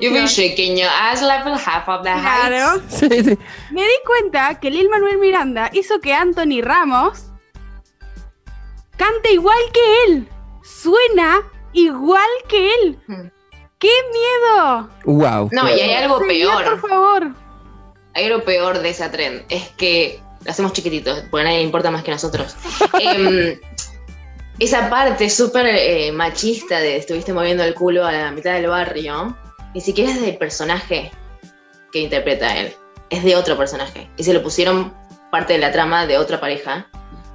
[0.00, 2.22] You've been shaking your ass the half of the heights.
[2.48, 3.38] claro, Sí, sí.
[3.70, 7.26] me di cuenta que Lil Manuel Miranda hizo que Anthony Ramos
[8.96, 10.28] cante igual que él.
[10.62, 13.32] Suena igual que él.
[13.84, 14.88] ¡Qué miedo!
[15.04, 15.50] Wow.
[15.52, 16.80] No, y hay algo Señor, peor.
[16.80, 17.34] por favor.
[18.14, 19.44] Hay algo peor de esa trend.
[19.50, 22.56] Es que lo hacemos chiquititos, porque a nadie le importa más que nosotros.
[22.98, 23.60] Em,
[24.58, 29.36] esa parte súper eh, machista de estuviste moviendo el culo a la mitad del barrio,
[29.74, 31.10] ni siquiera es del personaje.
[31.92, 32.72] que interpreta a él.
[33.10, 34.08] Es de otro personaje.
[34.16, 34.94] Y se lo pusieron
[35.30, 36.86] parte de la trama de otra pareja.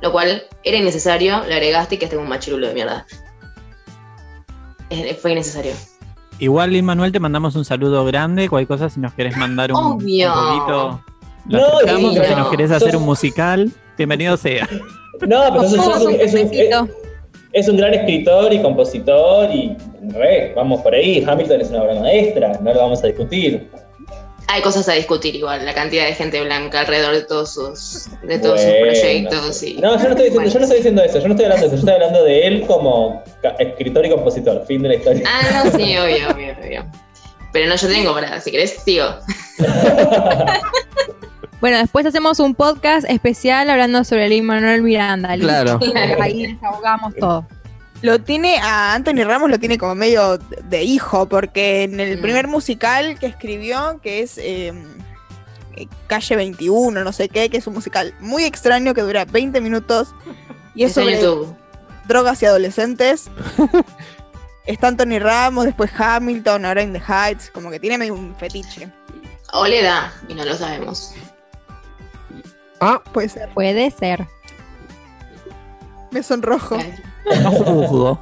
[0.01, 3.05] Lo cual era innecesario, le agregaste y que un machirulo de mierda.
[5.21, 5.75] Fue innecesario.
[6.39, 8.47] Igual, Lin Manuel, te mandamos un saludo grande.
[8.47, 10.31] Cualquier cosa, si nos querés mandar un, un Obvio.
[10.33, 11.01] poquito,
[11.47, 12.13] lo No, aceptamos.
[12.13, 12.37] sí, o si no.
[12.37, 14.67] nos querés hacer un musical, bienvenido sea.
[15.27, 16.89] No, pero es, un un, un,
[17.51, 19.75] es un gran escritor y compositor y
[20.13, 21.25] re, vamos por ahí.
[21.27, 23.69] Hamilton es una obra maestra, no lo vamos a discutir.
[24.51, 28.39] Hay cosas a discutir igual, la cantidad de gente blanca alrededor de todos sus, de
[28.39, 29.61] todos sus proyectos.
[29.63, 30.49] Y, No, yo no, estoy diciendo, Bueno.
[30.49, 32.47] yo no estoy diciendo eso, yo no estoy hablando de eso, yo estoy hablando de
[32.47, 33.23] él como
[33.59, 35.23] escritor y compositor, fin de la historia.
[35.27, 36.85] Ah, no, sí, obvio, obvio, obvio.
[37.53, 39.05] Pero no, yo tengo para, si querés, digo.
[41.61, 45.35] Bueno, después hacemos un podcast especial hablando sobre Lin Manuel Miranda.
[45.35, 45.77] ¿listo?
[45.79, 45.79] Claro.
[46.21, 47.45] Ahí desahogamos todo.
[48.01, 52.21] Lo tiene, a Anthony Ramos lo tiene como medio de hijo, porque en el Mm.
[52.21, 54.73] primer musical que escribió, que es eh,
[55.75, 59.59] eh, Calle 21, no sé qué, que es un musical muy extraño que dura 20
[59.59, 60.13] minutos
[60.75, 61.55] y es en sobre YouTube.
[62.07, 63.29] drogas y adolescentes.
[64.65, 68.87] Está Anthony Ramos, después Hamilton, ahora in the Heights, como que tiene medio un fetiche.
[69.51, 71.13] O le da, y no lo sabemos.
[72.79, 73.49] Ah, Puede ser.
[73.49, 74.25] Puede ser.
[76.11, 76.77] Me sonrojo.
[77.43, 78.19] No juzgo.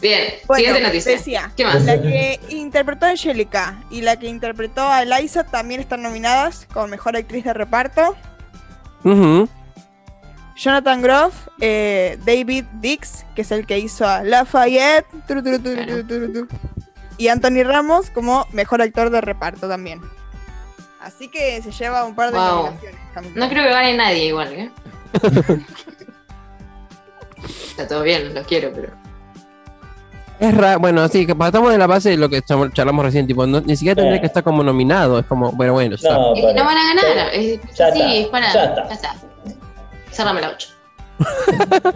[0.00, 1.12] Bien, Bueno, siguiente noticia.
[1.12, 1.82] decía, ¿Qué más?
[1.84, 6.88] la que interpretó a Angelica y la que interpretó a Eliza también están nominadas como
[6.88, 8.14] mejor actriz de reparto.
[10.56, 16.48] Jonathan Groff, eh, David Dix, que es el que hizo a Lafayette, turu.
[17.18, 20.00] y Anthony Ramos como mejor actor de reparto también.
[21.00, 22.56] Así que se lleva un par de Wow.
[22.66, 23.00] nominaciones.
[23.14, 23.40] Hamilton.
[23.40, 24.70] No creo que gane nadie igual, ¿eh?
[27.44, 28.92] Está todo bien, los quiero, pero.
[30.40, 33.46] Es raro, bueno, sí, que partamos de la base de lo que charlamos recién, tipo,
[33.46, 34.20] no- ni siquiera tendría Eh.
[34.20, 36.14] que estar como nominado, es como, bueno, bueno, está.
[36.14, 37.34] No, Es que no van a ganar.
[37.34, 38.52] Es, Ya sí, está, es para.
[38.52, 38.88] ya está.
[38.88, 39.14] Ya está.
[40.10, 40.68] Cerrame la 8.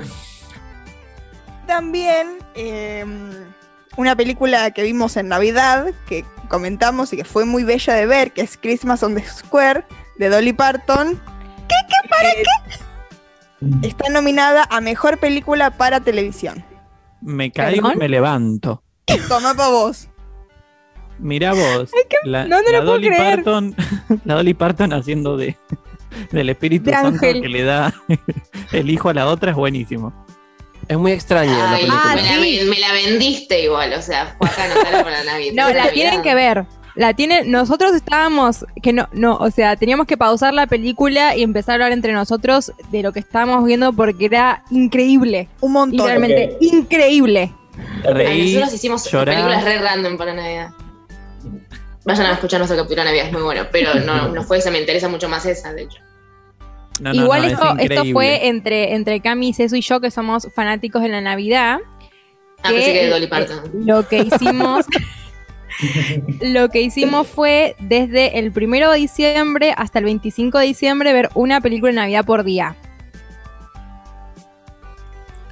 [1.66, 3.04] También eh,
[3.96, 8.32] una película que vimos en Navidad, que comentamos y que fue muy bella de ver,
[8.32, 9.84] que es Christmas on the Square,
[10.16, 11.20] de Dolly Parton.
[11.68, 11.74] ¿Qué?
[11.88, 12.08] ¿Qué?
[12.08, 12.42] ¿Para qué?
[13.82, 16.64] Está nominada a Mejor Película para Televisión.
[17.20, 18.82] Me caigo y me levanto.
[19.28, 20.08] Toma pa' vos.
[21.18, 21.90] Mirá vos.
[22.24, 23.34] la, no, no lo la puedo Dolly creer.
[23.42, 23.74] Parton,
[24.24, 25.56] la Dolly Parton haciendo de
[26.30, 27.42] del Espíritu De Santo ángel.
[27.42, 27.92] que le da
[28.72, 30.12] el hijo a la otra es buenísimo.
[30.86, 32.00] Es muy extraña la película.
[32.02, 32.60] Ah, me, la, sí.
[32.70, 35.66] me la vendiste igual, o sea, fue acá anotarla para la Navidad.
[35.66, 36.64] No, la tienen que ver.
[36.94, 41.42] La tienen, nosotros estábamos, que no, no, o sea, teníamos que pausar la película y
[41.42, 45.48] empezar a hablar entre nosotros de lo que estábamos viendo porque era increíble.
[45.60, 45.98] Un montón.
[45.98, 47.52] Literalmente, increíble.
[48.02, 49.34] Reís, Nosotros hicimos llorás.
[49.36, 50.70] películas re random para Navidad.
[52.04, 53.66] Vayan a escuchar nuestra captura de Navidad, es muy bueno.
[53.70, 55.98] Pero no, no fue esa, me interesa mucho más esa, de hecho.
[57.00, 60.10] No, no, Igual no, es esto, esto fue entre, entre Cami, Cesu y yo, que
[60.10, 61.78] somos fanáticos de la Navidad.
[62.62, 63.58] Ah, pensé que de Dolly Parton.
[63.58, 64.84] eh, Lo que hicimos.
[66.40, 71.30] lo que hicimos fue desde el primero de diciembre hasta el 25 de diciembre ver
[71.34, 72.76] una película de Navidad por día.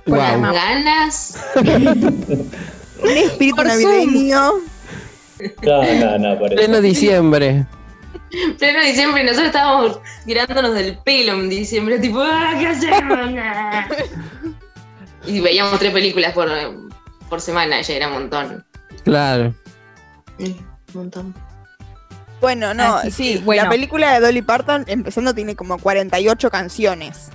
[0.04, 0.40] Con Guau.
[0.40, 1.44] las ganas.
[3.02, 4.52] Un espíritu Por navideño.
[5.62, 6.56] No, no, no, por eso.
[6.56, 7.66] Pleno diciembre.
[8.58, 13.18] Pleno diciembre y nosotros estábamos tirándonos del pelo en diciembre, tipo, ¡ah, qué hacemos!
[15.26, 16.48] Y veíamos tres películas por,
[17.28, 18.64] por semana, ya era un montón.
[19.02, 19.52] Claro.
[20.38, 20.56] Un
[20.94, 21.34] montón.
[22.40, 23.42] Bueno, no, Así sí.
[23.44, 23.64] bueno.
[23.64, 27.30] La película de Dolly Parton, empezando, tiene como 48 canciones.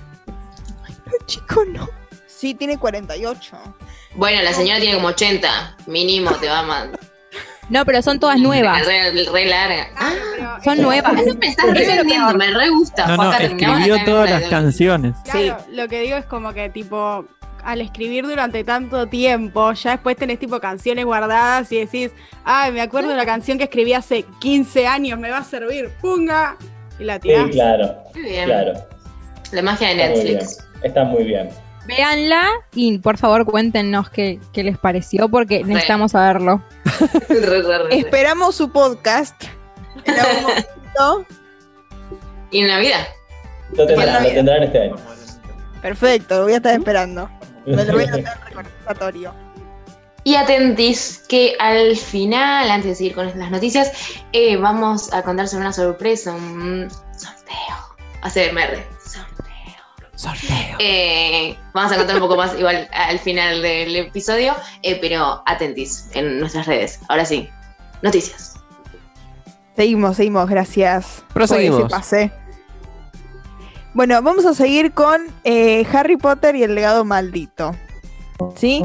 [1.26, 1.88] Chico, no.
[2.26, 3.56] Sí, tiene 48.
[4.14, 7.00] Bueno, la señora tiene como 80, mínimo te va a mandar.
[7.68, 8.84] No, pero son todas nuevas.
[8.84, 9.88] Re, re larga.
[9.96, 11.20] Ah, Son nuevas.
[11.20, 13.06] eso me estás me re gusta.
[13.06, 15.14] No, no, escribió todas las canciones.
[15.30, 17.24] Claro, lo que digo es como que tipo
[17.64, 22.10] al escribir durante tanto tiempo, ya después tenés tipo canciones guardadas y decís,
[22.44, 25.90] ay, me acuerdo de la canción que escribí hace 15 años, me va a servir,
[26.00, 26.56] punga,
[26.98, 27.50] y la Sí, tirás.
[27.50, 28.44] claro, Muy bien.
[28.46, 28.72] claro.
[29.52, 30.34] La magia de Está muy bien.
[30.38, 30.66] Netflix.
[30.82, 31.48] Está muy bien.
[31.86, 32.42] Véanla
[32.74, 36.62] y por favor cuéntenos qué, qué les pareció porque necesitamos saberlo.
[37.28, 37.96] Re, re, re, re.
[37.98, 39.42] Esperamos su podcast.
[40.04, 41.26] En algún momento.
[42.52, 43.06] Y en Navidad.
[43.76, 44.96] Lo tendrán, lo tendrán este año.
[45.80, 47.28] Perfecto, lo voy a estar esperando.
[47.66, 48.12] Me lo voy a
[48.46, 49.34] recordatorio.
[50.24, 53.90] Y atentis que al final, antes de seguir con las noticias,
[54.32, 57.96] eh, vamos a contar sobre una sorpresa, un sorteo.
[58.22, 58.84] ACMR.
[59.04, 59.48] Sorteo.
[60.14, 60.76] Sorteo.
[60.78, 66.08] Eh, vamos a contar un poco más igual al final del episodio, eh, pero atentis
[66.14, 67.00] en nuestras redes.
[67.08, 67.48] Ahora sí,
[68.02, 68.54] noticias.
[69.74, 71.24] Seguimos, seguimos, gracias.
[71.32, 71.80] Proseguimos.
[71.80, 72.41] por ese pase.
[73.94, 77.76] Bueno, vamos a seguir con eh, Harry Potter y el legado maldito.
[78.56, 78.82] ¿Sí?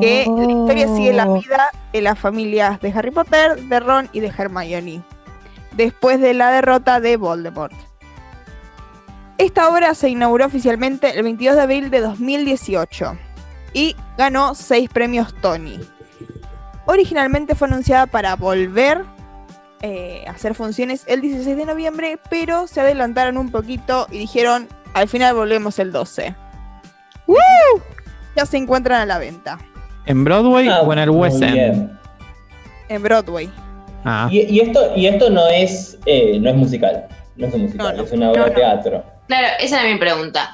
[0.00, 4.20] Que la historia sigue la vida de las familias de Harry Potter, de Ron y
[4.20, 5.02] de Hermione.
[5.72, 7.74] Después de la derrota de Voldemort.
[9.38, 13.18] Esta obra se inauguró oficialmente el 22 de abril de 2018
[13.74, 15.78] y ganó 6 premios Tony.
[16.86, 19.04] Originalmente fue anunciada para volver
[19.82, 25.08] eh, hacer funciones el 16 de noviembre, pero se adelantaron un poquito y dijeron, al
[25.08, 26.34] final volvemos el 12.
[28.36, 29.58] Ya se encuentran a la venta
[30.04, 31.54] ¿En Broadway Ah, o en el West muy End?
[31.54, 31.98] bien.
[32.88, 33.50] en Broadway.
[34.04, 37.08] Ah, Y, y esto, y esto no es, eh, no es musical.
[37.36, 38.02] No es un musical, No, no.
[38.04, 39.04] es una obra No, de teatro.
[39.26, 40.50] Claro, esa era mi pregunta.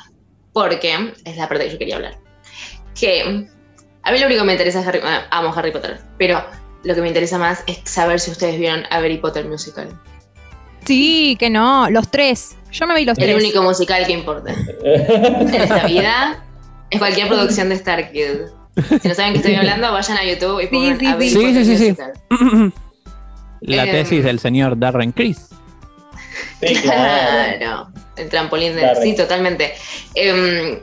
[0.54, 2.14] Porque es la parte que yo quería hablar.
[2.98, 3.46] Que
[4.02, 6.42] a mí lo único que me interesa es Harry, ah, amo Harry Potter, pero
[6.84, 9.88] lo que me interesa más es saber si ustedes vieron Harry Potter musical.
[10.84, 12.56] Sí, que no, los tres.
[12.72, 13.36] Yo me vi los El tres.
[13.36, 14.52] único musical que importa
[14.84, 16.44] en esta vida
[16.90, 18.24] es cualquier producción de Star Kid.
[19.00, 21.34] Si no saben qué estoy hablando, vayan a YouTube y pongan sí, Harry sí.
[21.36, 21.90] Sí, Potter sí, sí, sí.
[21.90, 22.72] musical.
[23.60, 25.48] la Em, tesis del señor Darren Criss.
[26.60, 27.56] Sí, claro.
[27.58, 28.94] Claro, el trampolín de...
[29.02, 29.72] Sí, totalmente.
[30.14, 30.78] Em,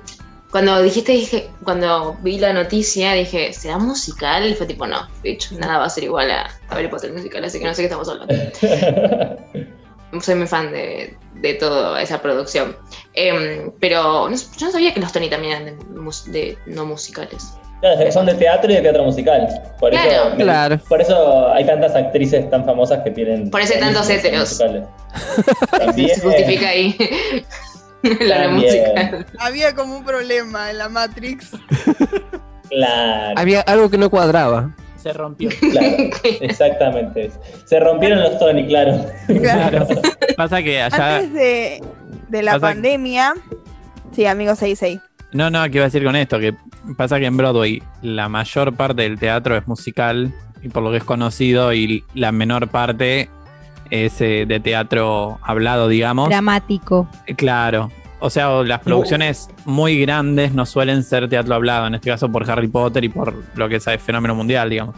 [0.52, 4.48] cuando dijiste, dije, cuando vi la noticia, dije, ¿será musical?
[4.50, 7.60] Y fue tipo, no, bitch, nada va a ser igual a Harry Potter musical, así
[7.60, 8.34] que no sé qué estamos hablando.
[10.22, 12.76] Soy muy fan de, de toda esa producción.
[13.14, 16.84] Em, pero no- yo no sabía que los Tony también eran de, mus- de no
[16.86, 17.54] musicales.
[17.82, 19.48] Claro, son de teatro y de teatro musical.
[19.80, 20.10] Por Claro.
[20.30, 20.80] eso, Claro.
[20.90, 23.50] Por eso hay tantas actrices tan famosas que tienen.
[23.52, 24.08] Por eso hay tantos.
[25.78, 26.16] También.
[26.16, 26.98] Se justifica ahí
[28.22, 29.26] la musical.
[29.40, 31.52] Había como un problema en la Matrix.
[32.70, 34.76] Claro, Había algo que no cuadraba.
[34.96, 35.50] Se rompió.
[35.72, 35.98] claro,
[36.40, 37.32] exactamente.
[37.66, 39.06] Se rompieron los Tony, claro.
[39.42, 39.88] Claro.
[40.38, 41.16] Pasa que allá.
[41.18, 41.84] Antes de,
[42.28, 43.34] de la Pasa- pandemia.
[44.12, 45.00] Sí, amigos 66.
[45.32, 46.40] No, no, ¿qué iba a decir con esto?
[46.40, 46.54] Que
[46.98, 50.32] pasa que en Broadway la mayor parte del teatro es musical,
[50.62, 53.30] y por lo que es conocido, y la menor parte
[53.90, 56.30] es eh, de teatro hablado, digamos.
[56.30, 57.08] Dramático.
[57.26, 57.92] Eh, Claro.
[58.22, 62.50] O sea, las producciones muy grandes no suelen ser teatro hablado, en este caso por
[62.52, 64.96] Harry Potter y por lo que es el fenómeno mundial, digamos.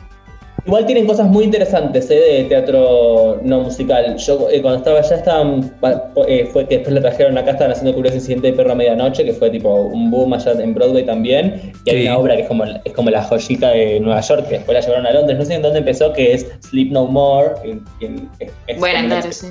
[0.66, 2.16] Igual tienen cosas muy interesantes ¿eh?
[2.20, 4.16] de teatro no musical.
[4.18, 5.72] Yo eh, cuando estaba allá estaban,
[6.28, 9.26] eh, fue que después la trajeron acá, estaban haciendo Curioso Incidente de Perro a Medianoche,
[9.26, 11.74] que fue tipo un boom allá en Broadway también.
[11.86, 14.56] Y hay una obra que es como, es como la joyita de Nueva York, que
[14.58, 15.40] después la llevaron a Londres.
[15.40, 17.54] No sé en dónde empezó, que es Sleep No More.
[17.64, 19.48] en- en- es- es Bueno, como una sí.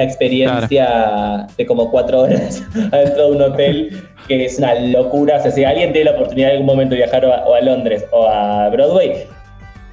[0.00, 5.36] experiencia de como cuatro horas adentro de un hotel que es una locura.
[5.36, 7.54] O sea, si alguien tiene la oportunidad en algún momento de viajar o a, o
[7.54, 9.26] a Londres o a Broadway,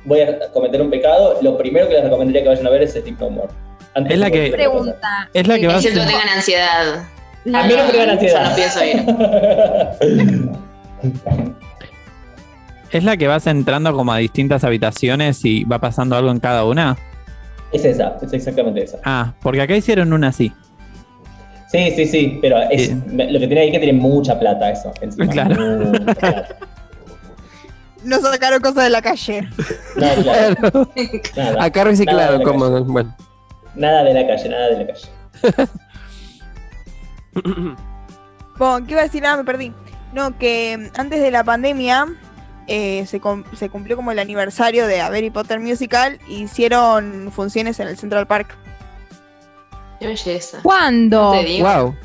[0.06, 1.38] voy a cometer un pecado.
[1.42, 3.50] Lo primero que les recomendaría que vayan a ver es Sleep No More.
[3.96, 4.50] Antes Es la de que-.
[4.52, 5.30] Pregunta.
[5.34, 5.94] Es la que va a ser.
[5.94, 7.04] tengan ansiedad.
[7.46, 8.50] A menos que tengan ansiedad.
[8.50, 9.04] No pienso ir.
[12.92, 16.63] ¿Es la que vas entrando como a distintas habitaciones y va pasando algo en cada
[16.66, 16.96] una?
[17.72, 19.00] es esa, es exactamente esa.
[19.04, 20.52] Ah, porque acá hicieron una así.
[21.72, 23.02] Sí, sí, sí, pero es, Sí.
[23.10, 24.94] lo que tiene ahí es que tiene mucha plata eso.
[25.02, 25.56] encima, Claro.
[25.80, 26.58] mucha plata.
[28.04, 29.50] No sacaron cosas de la calle.
[29.96, 30.89] No, claro,
[31.38, 32.84] nada, Acá reciclado, Nada de la como.
[32.86, 33.16] Bueno.
[33.76, 35.70] nada de la calle, nada de la calle.
[38.58, 39.26] Bueno, ¿qué iba a decir?
[39.26, 39.74] Ah, me perdí.
[40.14, 42.06] No, que mm, antes de la pandemia
[42.68, 47.80] eh, se, cum- se cumplió como el aniversario de Harry Potter Musical y hicieron funciones
[47.80, 48.56] en el Central Park.
[49.99, 50.60] Qué belleza.
[50.62, 51.32] ¿Cuándo?
[51.32, 51.68] Te digo.
[51.68, 51.95] Wow.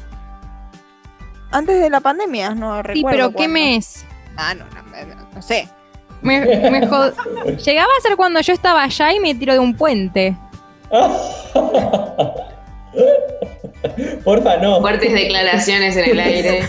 [1.50, 3.10] Antes de la pandemia, no Sí, recuerdo.
[3.10, 4.04] pero ¿qué mes?
[4.36, 5.68] Ah, no, no, no, no sé.
[6.22, 6.40] Me,
[6.70, 7.14] me jod-
[7.64, 10.36] Llegaba a ser cuando yo estaba allá y me tiro de un puente.
[14.24, 14.80] Porfa, no.
[14.80, 16.62] Fuertes declaraciones en el aire.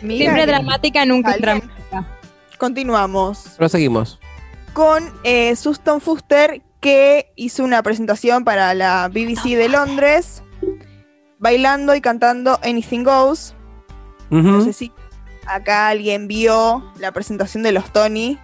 [0.00, 1.58] Siempre que- dramática, nunca ¿Alguien?
[1.60, 2.06] dramática.
[2.58, 4.18] Continuamos Proseguimos.
[4.72, 10.42] con eh, Suston Fuster que hizo una presentación para la BBC de Londres
[11.38, 13.54] bailando y cantando Anything Goes.
[14.30, 14.90] No sé si
[15.46, 18.38] acá alguien vio la presentación de los Tony.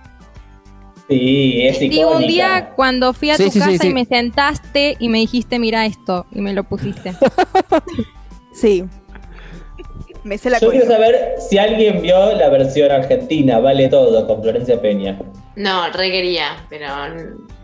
[1.08, 2.08] Sí, es Y icónica.
[2.16, 3.88] un día cuando fui a Sí, tu sí, casa sí.
[3.88, 7.12] y me sentaste y me dijiste, mira esto, y me lo pusiste.
[8.54, 8.84] Sí.
[10.24, 14.42] Me sé la Yo quiero saber si alguien vio la versión argentina, vale todo, con
[14.42, 15.18] Florencia Peña.
[15.56, 16.86] No, requería, pero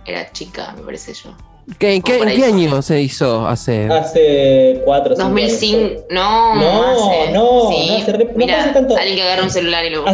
[0.06, 1.36] era chica, me parece yo.
[1.78, 3.46] ¿Qué, en, qué, en año se hizo?
[3.46, 3.86] Hace.
[3.92, 5.78] Hace cuatro o cinco 2005.
[5.78, 6.02] años.
[6.10, 7.86] No, No, hace- no, sí.
[7.90, 8.96] no hace re- no Mira, hace tanto.
[8.96, 10.04] alguien que agarra un celular y lo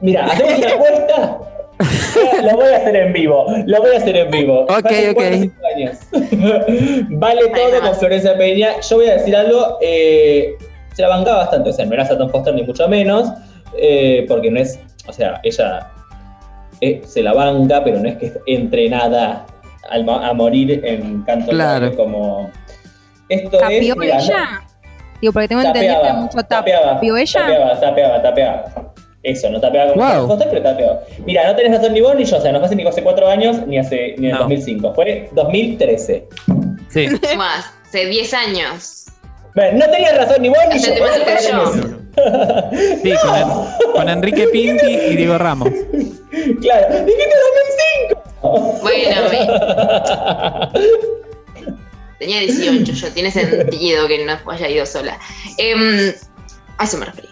[0.00, 1.38] mira, hacemos una apuesta.
[2.42, 4.64] Lo voy a hacer en vivo, lo voy a hacer en vivo.
[4.64, 5.50] Ok, Hace ok.
[7.08, 8.78] vale todo con Florencia Peña.
[8.86, 10.56] Yo voy a decir algo, eh,
[10.94, 13.28] se la bancaba bastante, o sea, no era Satan Foster ni mucho menos,
[13.78, 14.78] eh, porque no es,
[15.08, 15.88] o sea, ella
[16.82, 19.46] eh, se la banca, pero no es que es entrenada
[19.88, 21.94] a morir en canto Claro.
[21.96, 22.50] como...
[23.28, 23.96] Esto ¿Tapió es...
[23.96, 24.60] mira, no- ella?
[25.20, 26.48] Digo, porque tengo entendido que hay Tapeaba, mucho tap.
[26.48, 27.40] tapeaba, ¿Tapió ella?
[27.40, 28.64] Tapeaba, tapeaba, tapeaba.
[29.22, 30.38] Eso, no tapeaba como Wow.
[30.50, 31.00] Pero tapeaba.
[31.26, 33.02] Mira, no tenés razón ni vos ni yo, o sea, no fue hace ni hace
[33.02, 34.38] cuatro años ni hace ni en No.
[34.40, 36.26] 2005, fue 2013.
[36.88, 37.06] Sí.
[37.36, 39.06] Más, hace 10 años.
[39.54, 40.94] Bueno, no tenías razón ni vos ni yo.
[43.02, 45.68] Sí, con, En- con Enrique Pinti y Diego Ramos.
[46.60, 48.80] Claro, dijiste 2005.
[48.82, 50.70] Bueno,
[52.18, 55.18] Tenía 18, yo tiene sentido que no haya ido sola.
[55.56, 56.12] Em,
[56.76, 57.30] a eso me refería.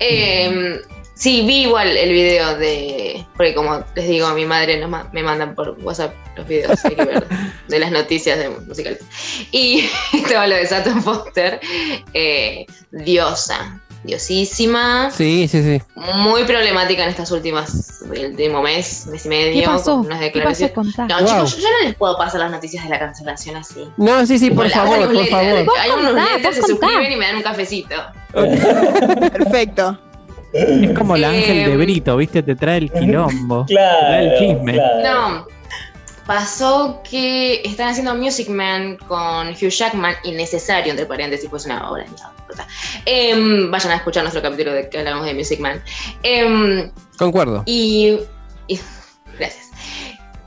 [0.00, 0.80] Em,
[1.14, 3.24] sí, vi igual el video de.
[3.38, 6.94] Porque, como les digo, mi madre nos ma- me mandan por WhatsApp los videos hay
[6.94, 7.26] que ver,
[7.68, 9.00] de las noticias de musicales.
[9.50, 11.58] Y estaba lo de Satan Foster.
[12.12, 15.10] eh, diosa, diosísima.
[15.10, 15.82] Sí, sí, sí.
[16.16, 18.00] Muy problemática en estas últimas.
[18.14, 19.60] el último mes, mes y medio.
[19.60, 19.96] ¿Qué pasó?
[19.96, 20.74] con unas ¿Qué declaraciones.
[20.74, 21.02] pasó?
[21.06, 21.26] No, Wow.
[21.26, 23.88] chicos, yo, yo no les puedo pasar las noticias de la cancelación así.
[23.96, 25.66] No, sí, sí, por Hola, favor, por favor.
[25.80, 26.66] Hay unos vos se contá.
[26.88, 27.94] suscriben y me dan un cafecito.
[29.32, 29.98] Perfecto.
[30.52, 31.78] Es como el ángel de Em.
[31.78, 32.42] Brito, ¿viste?
[32.42, 33.64] Te trae el quilombo.
[33.68, 33.98] Claro.
[34.00, 34.72] Te trae el chisme.
[34.74, 35.28] claro.
[35.30, 35.57] No.
[36.28, 42.04] Pasó que están haciendo Music Man con Hugh Jackman, innecesario, entre paréntesis, pues una obra.
[42.04, 42.10] no
[42.40, 42.66] importa.
[43.06, 45.82] Em, vayan a escuchar nuestro capítulo de que hablamos de Music Man.
[46.22, 47.62] Em, Concuerdo.
[47.64, 48.18] Y,
[48.66, 48.78] y-
[49.38, 49.70] Gracias.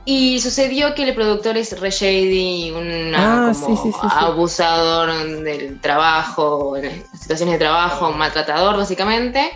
[0.06, 4.08] Y sucedió que el productor es Ray Shady, un Ah, sí, sí, sí.
[4.12, 5.12] abusador
[5.44, 9.52] del trabajo, en situaciones de trabajo, maltratador básicamente.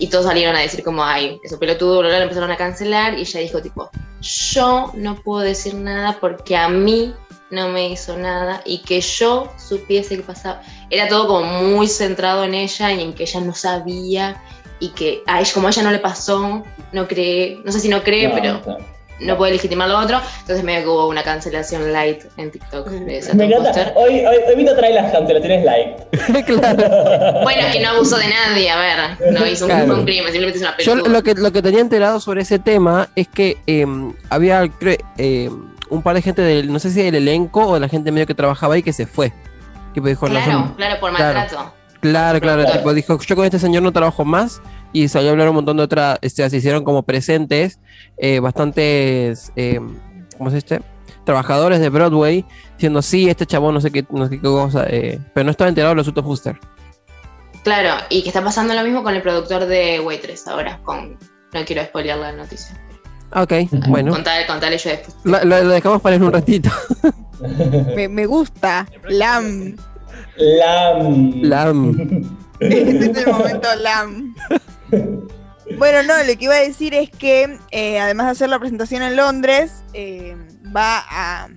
[0.00, 3.16] Y todos salieron a decir como, ay, eso pelotudo, lo empezaron a cancelar.
[3.16, 3.90] Y ella dijo tipo,
[4.20, 7.14] yo no puedo decir nada porque a mí
[7.50, 10.62] no me hizo nada y que yo supiese que pasaba.
[10.88, 14.42] Era todo como muy centrado en ella y en que ella no sabía
[14.78, 17.88] y que a ella, como a ella no le pasó, no cree, no sé si
[17.88, 18.99] no cree, No, pero no.
[19.20, 20.20] No puede legitimar lo otro.
[20.40, 23.92] Entonces medio que hubo una cancelación light en TikTok de Satan Me encanta.
[23.96, 26.44] Hoy, hoy, hoy Vito trae las cancelaciones live.
[26.46, 27.40] claro.
[27.42, 29.94] Bueno, es que no abusó de nadie, a ver, no hizo un, Claro.
[29.94, 31.08] un crimen, simplemente es una Yo peluda.
[31.10, 35.70] lo que, lo que tenía enterado sobre ese tema es que em, había cre- em,
[35.90, 38.26] un par de gente del, no sé si del elenco o de la gente medio
[38.26, 39.32] que trabajaba ahí que se fue.
[39.94, 41.38] Tipo dijo, no, Claro, son- claro, por Claro.
[41.38, 41.72] maltrato.
[42.00, 42.78] claro, claro, Claro.
[42.78, 44.62] tipo dijo, yo con este señor no trabajo más
[44.92, 47.78] y salió a hablar un montón de otras, sea, se hicieron como presentes
[48.16, 49.96] eh, bastantes, em,
[50.38, 50.80] ¿cómo se dice?
[51.24, 55.18] Trabajadores de Broadway diciendo, sí, este chabón no sé qué, no sé qué cosa, eh,
[55.34, 56.58] pero no estaba enterado de los Suto Fuster.
[57.62, 61.18] Claro, y que está pasando lo mismo con el productor de Waitress ahora, con...
[61.52, 62.76] No quiero spoilear la noticia.
[63.32, 63.52] Ah, Ok,
[63.88, 65.16] bueno, Contale, contale yo después.
[65.24, 66.70] lo, lo- lo dejamos para en un ratito.
[67.96, 68.86] Me, me gusta.
[69.08, 69.76] Lam.
[70.36, 71.42] Lam.
[71.42, 72.38] Lam.
[72.60, 74.34] Este es el momento Lam.
[75.78, 79.02] Bueno, no, lo que iba a decir es que eh, además de hacer la presentación
[79.02, 80.36] en Londres, eh,
[80.74, 81.48] va a,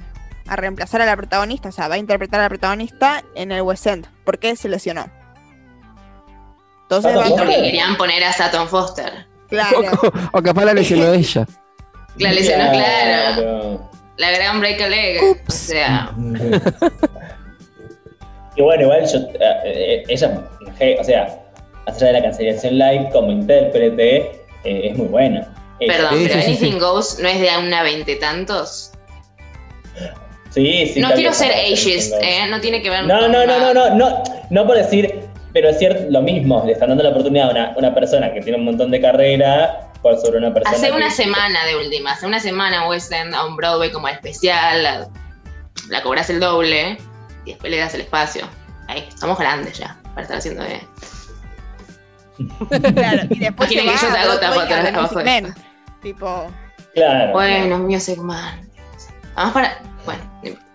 [0.47, 3.61] a reemplazar a la protagonista, o sea, va a interpretar a la protagonista en el
[3.63, 5.05] West End, porque se lesionó.
[6.83, 7.63] Entonces ¿Satan va a Y porque Foster?
[7.63, 9.27] querían poner a Satan Foster.
[9.49, 9.79] Claro.
[10.31, 11.47] O, o capaz la lesionó ella.
[12.17, 13.89] La lesionó, claro.
[14.17, 15.21] La gran break a leg.
[15.47, 16.11] O sea,
[18.55, 20.41] Y bueno, igual yo, eh, eh, ella,
[20.79, 21.39] je- o sea,
[21.85, 24.15] más allá de la cancelación live como intérprete,
[24.63, 25.47] eh, es muy buena.
[25.79, 26.79] Perdón, Sí, pero sí, Anything sí.
[26.79, 28.91] Goes no es de una veintetantos.
[30.51, 30.99] Sí, sí.
[31.01, 32.45] No quiero ser ageist, ¿eh?
[32.49, 33.05] No tiene que ver.
[33.05, 33.73] No, con no, no, nada.
[33.73, 37.09] no, no, no, no por decir, pero es cierto, lo mismo, le están dando la
[37.09, 40.77] oportunidad a una, una persona que tiene un montón de carrera por sobre una persona.
[40.77, 44.07] Hace que- una semana de última, hace una semana West End a un Broadway como
[44.07, 45.07] especial, la,
[45.89, 46.97] la cobras el doble
[47.45, 48.47] y después le das el espacio.
[48.87, 50.81] Ahí, somos grandes ya para estar haciendo de...
[52.93, 55.53] Claro, y después se Imaginen va que yo te hago tapa atrás, abajo de esto.
[56.01, 56.47] Tipo,
[56.93, 57.31] Claro.
[57.33, 58.69] Bueno, Music Man.
[59.35, 59.81] Vamos para...
[60.05, 60.21] Bueno,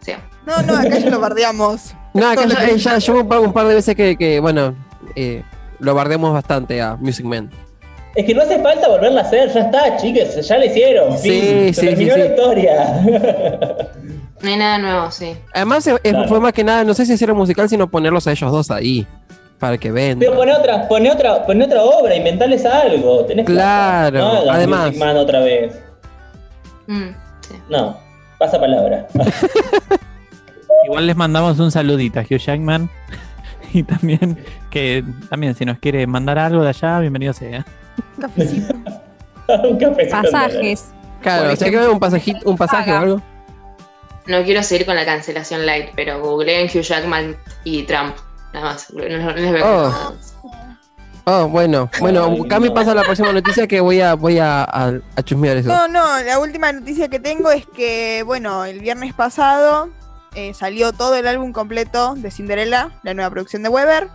[0.01, 0.13] sí.
[0.47, 1.95] no, no, acá ya lo bardeamos.
[2.15, 4.75] No, acá ya, eh, ya llevo un par, un par de veces que, que, bueno,
[5.15, 5.45] eh,
[5.79, 7.51] lo bardemos bastante a Music Man.
[8.17, 11.17] Es que no hace falta volverla a hacer, ya está, chicas, ya la hicieron.
[11.19, 12.33] Sí, fin, se sí, terminó sí, la sí.
[12.33, 13.93] historia.
[14.43, 15.37] No hay nada nuevo, sí.
[15.55, 16.29] Además, Claro.
[16.29, 18.71] fue más que nada, no sé si hacer un musical, sino ponerlos a ellos dos
[18.71, 19.07] ahí.
[19.59, 20.21] Para que vendan.
[20.21, 23.25] Pero pone otra, pone otra, pone otra obra, inventales algo.
[23.25, 24.11] Tenés plata.
[24.13, 24.95] Claro, No además.
[24.97, 25.77] Man otra vez.
[26.87, 27.09] Mm,
[27.41, 27.55] sí.
[27.69, 27.99] No,
[28.39, 29.09] pasa palabra.
[30.87, 32.89] Igual les mandamos un saludito a Hugh Jackman.
[33.75, 34.39] Y también
[34.71, 37.67] que también si nos quiere mandar algo de allá, bienvenido sea.
[38.19, 38.75] Cafecito.
[39.69, 40.23] Un cafecito.
[40.23, 40.87] Pasajes.
[41.21, 43.23] Claro, o sea que un pasajito, un pasaje o algo.
[44.29, 48.15] No quiero seguir con la cancelación light, pero googleen Hugh Jackman y Trump.
[48.53, 48.93] Nada más.
[48.93, 49.89] No, no les veo Oh.
[49.91, 50.35] nada más.
[51.31, 54.93] Oh, bueno, bueno, Cami pasa a la próxima noticia que voy a, voy a, a,
[55.15, 55.69] a chusmear eso.
[55.69, 59.91] No, no, la última noticia que tengo es que, bueno, el viernes pasado
[60.35, 64.09] eh, salió todo el álbum completo de Cinderella, la nueva producción de Weber.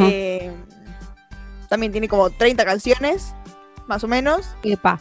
[0.00, 0.52] Eh,
[1.68, 3.34] también tiene como 30 canciones,
[3.88, 4.46] más o menos.
[4.62, 5.00] Epa.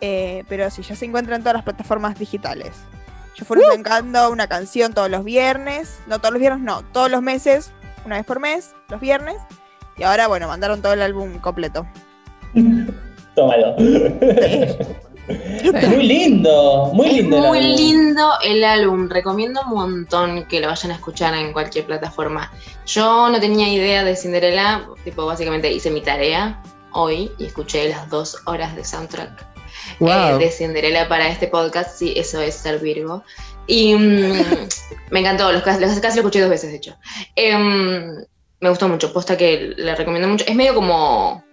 [0.00, 2.72] eh, pero sí, ya se encuentra en todas las plataformas digitales.
[3.36, 5.98] Yo fueron sacando una canción todos los viernes.
[6.06, 7.70] No, todos los viernes, no, todos los meses,
[8.04, 9.36] una vez por mes, los viernes.
[9.98, 11.86] Y ahora, bueno, mandaron todo el álbum completo.
[13.34, 13.74] Tómalo.
[15.88, 17.36] muy lindo, muy Es lindo.
[17.36, 19.08] el muy lindo el álbum.
[19.10, 22.50] Recomiendo un montón que lo vayan a escuchar en cualquier plataforma.
[22.86, 24.86] Yo no tenía idea de Cinderella.
[25.04, 26.62] Tipo, básicamente hice mi tarea
[26.92, 29.55] hoy y escuché las dos horas de soundtrack
[30.00, 30.38] eh, Wow.
[30.38, 31.96] de Cinderella para este podcast.
[31.98, 33.22] Sí, eso es ser Virgo.
[33.66, 34.42] Y mm,
[35.10, 36.96] me encantó, los, los- casi lo escuché dos veces, de hecho.
[37.34, 38.16] Em,
[38.60, 40.44] me gustó mucho, posta que le recomiendo mucho.
[40.46, 41.44] Es medio como.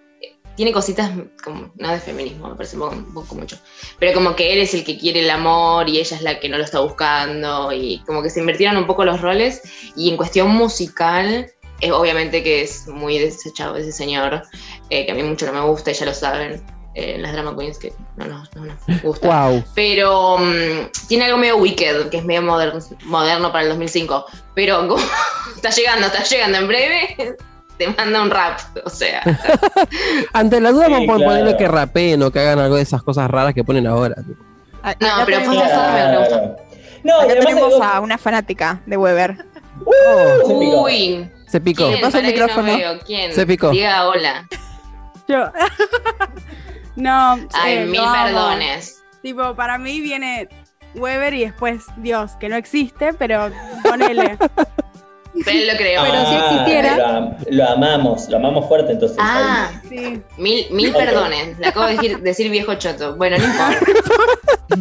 [0.56, 1.10] Tiene cositas
[1.44, 1.72] como.
[1.78, 3.58] No de feminismo, me parece un poco, un poco mucho.
[4.00, 6.48] Pero como que él es el que quiere el amor y ella es la que
[6.50, 7.72] no lo está buscando.
[7.72, 9.62] Y como que se invirtieron un poco los roles.
[9.96, 14.44] Y en cuestión musical, eh, obviamente que es muy desechado ese señor,
[14.92, 16.62] eh, que a mí mucho no me gusta, y ya lo saben.
[16.96, 19.28] Eh, las drama queens que no nos, no nos gusta.
[19.48, 19.64] Wow.
[19.76, 24.26] Pero mm, tiene algo medio wicked, que es medio moderno, moderno para el 2005.
[24.54, 25.04] Pero como-
[25.56, 27.36] está llegando, está llegando en breve.
[27.78, 29.24] Te manda un rap, o sea.
[30.34, 31.24] Ante la duda Sí, vamos a claro.
[31.32, 34.16] ponerle que rapeen o que hagan algo de esas cosas raras que ponen ahora.
[34.84, 36.56] A- No, pero fue me- gusta.
[37.04, 39.38] No, acá tenemos a una fanática de Weber.
[39.86, 40.82] Oh, Se picó.
[40.84, 41.88] Uy, se picó.
[41.88, 42.02] ¿quién?
[42.02, 42.78] pasa el Para que no micrófono.
[42.78, 43.34] veo, ¿Quién?
[43.34, 43.72] Se picó.
[43.72, 44.48] Diga hola.
[45.28, 45.52] Yo.
[46.96, 47.40] No.
[47.54, 49.04] Ay, eh, mil perdones.
[49.22, 50.50] Tipo, para mí viene
[50.96, 53.52] Weber y después Dios, que no existe, pero
[53.84, 54.38] ponele.
[55.46, 56.02] Pero él lo creo.
[56.04, 56.98] Pero si existiera.
[56.98, 59.18] Lo, am- lo amamos, lo amamos fuerte entonces.
[59.20, 60.22] Ah, sí.
[60.38, 61.58] mil, mil perdones.
[61.60, 63.16] Le acabo de decir, decir viejo choto.
[63.16, 63.80] Bueno, no importa.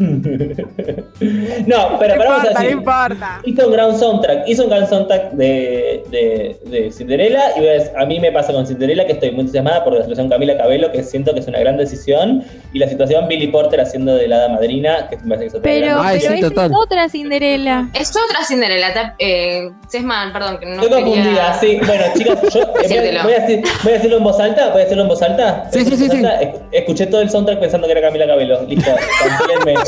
[1.66, 2.68] no, pero no paramos importa, no así.
[2.68, 3.40] importa.
[3.44, 8.05] Hizo un gran soundtrack, hizo un gran soundtrack de, de, de Cinderella y ves, a
[8.07, 11.03] mí me pasa con Cinderella que estoy muy entusiasmada por la situación Camila Cabello, que
[11.03, 14.48] siento que es una gran decisión, y la situación Billy Porter haciendo de la hada
[14.50, 16.70] madrina, que me parece que es otra Pero, gran Ay, pero sí, total.
[16.70, 17.88] es otra Cinderella.
[17.94, 19.14] Es otra Cinderella.
[19.18, 21.14] Eh, Sesman, perdón, que no Estoy quería...
[21.24, 21.80] confundida, sí.
[21.86, 24.68] Bueno, chicas, yo eh, voy, a, voy a decir- voy a decirlo en voz alta.
[24.70, 25.68] Voy a decirlo en voz alta.
[25.72, 26.16] Sí, sí, sí, sí.
[26.18, 28.62] Esc- Escuché todo el soundtrack pensando que era Camila Cabello.
[28.66, 28.90] Listo,
[29.22, 29.74] cancelenme.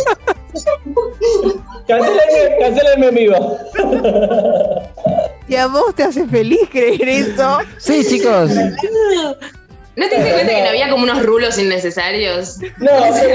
[1.89, 3.59] cancelenme, cancelenme en vivo.
[5.47, 7.59] Y a vos te hace feliz creer eso.
[7.77, 8.51] Sí, chicos.
[9.95, 12.57] ¿No te diste cuenta que no había como unos rulos innecesarios?
[12.79, 12.91] No,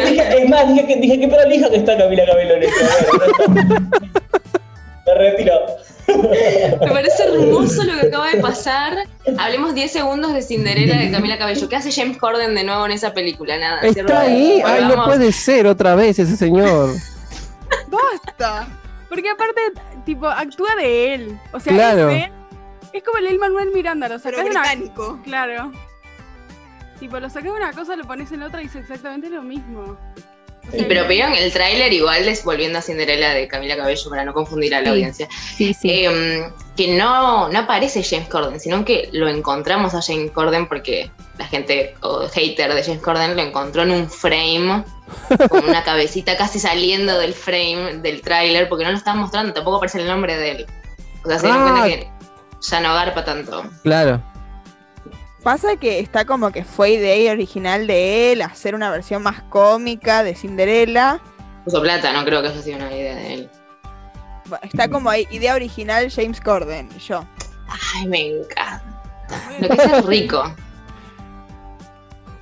[0.09, 2.85] dije- es más, dije que, dije que prolija que está Camila Cabello en esto.
[5.05, 5.53] Me retiro.
[6.81, 8.97] Me parece hermoso lo que acaba de pasar.
[9.37, 11.69] Hablemos 10 segundos de Cinderella de Camila Cabello.
[11.69, 13.57] ¿Qué hace James Corden de nuevo en esa película?
[13.57, 13.81] Nada.
[13.81, 14.61] Está ahí.
[14.65, 16.93] Ay, no puede ser otra vez ese señor.
[17.87, 18.67] Basta.
[19.07, 19.61] Porque aparte,
[20.05, 21.39] tipo, actúa de él.
[21.51, 22.09] O sea, Claro.
[22.09, 22.31] ese
[22.93, 24.61] es como el Manuel Miranda, lo Pero de una.
[24.61, 25.19] británico.
[25.23, 25.71] Claro.
[26.99, 29.97] Tipo, lo sacás de una cosa, lo pones en otra y es exactamente lo mismo.
[30.71, 34.33] Sí, pero vieron el tráiler igual des- volviendo a Cinderella de Camila Cabello para no
[34.33, 34.89] confundir a la Sí.
[34.91, 35.27] audiencia.
[35.57, 35.89] Sí, sí.
[35.89, 36.43] Eh,
[36.77, 41.45] que no, no aparece James Corden, sino que lo encontramos a James Corden porque la
[41.47, 44.83] gente o hater de James Corden lo encontró en un frame
[45.49, 49.77] con una cabecita casi saliendo del frame del tráiler porque no lo estaban mostrando, tampoco
[49.77, 50.65] aparece el nombre de él.
[51.25, 51.79] O sea, se dieron Ah.
[51.81, 52.07] cuenta que
[52.61, 53.63] ya no garpa tanto.
[53.83, 54.21] Claro.
[55.43, 60.23] Pasa que está como que fue idea original de él hacer una versión más cómica
[60.23, 61.21] de Cinderella.
[61.63, 63.49] Puso plata, no creo que haya sido una idea de él.
[64.63, 67.25] Está como ahí, idea original James Corden y yo.
[67.95, 68.83] Ay, me encanta.
[69.59, 70.55] Lo que es rico.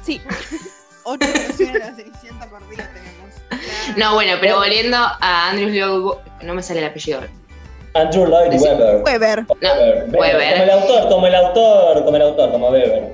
[0.02, 0.22] Sí.
[1.04, 3.98] Ocho versiones de la Cenicienta por día tenemos.
[3.98, 7.22] No, bueno, pero volviendo a Andrew Lloyd, no me sale el apellido.
[7.98, 8.54] Andrew Lloyd.
[8.62, 9.02] Webber.
[9.04, 9.46] Weber.
[9.62, 10.54] No, Weber, Weber.
[10.58, 12.94] Como el autor, como el autor, como el autor, como Weber.
[13.04, 13.14] Eh,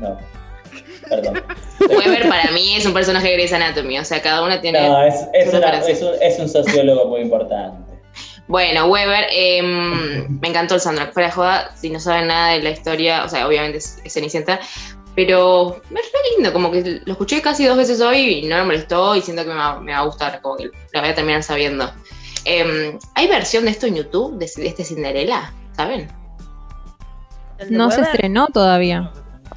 [0.00, 0.18] No.
[1.08, 1.42] Perdón.
[1.80, 4.80] Weber para mí es un personaje de Grey's Anatomy, o sea, cada uno tiene...
[4.88, 7.92] No, es, es, una- es un, es un sociólogo muy importante.
[8.48, 11.12] Bueno, Weber, em, me encantó el soundtrack.
[11.12, 14.12] Fuera de joda, si no saben nada de la historia, o sea, obviamente es, es
[14.12, 14.60] Cenicienta,
[15.14, 18.64] pero es re lindo, como que lo escuché casi dos veces hoy y no me
[18.64, 21.14] molestó y siento que me va, me va a gustar, como que la voy a
[21.14, 21.90] terminar sabiendo.
[22.44, 25.52] Em, ¿Hay versión de esto en YouTube, de, de este Cinderella?
[25.76, 26.08] ¿Saben?
[27.58, 29.12] ¿El No se estrenó todavía.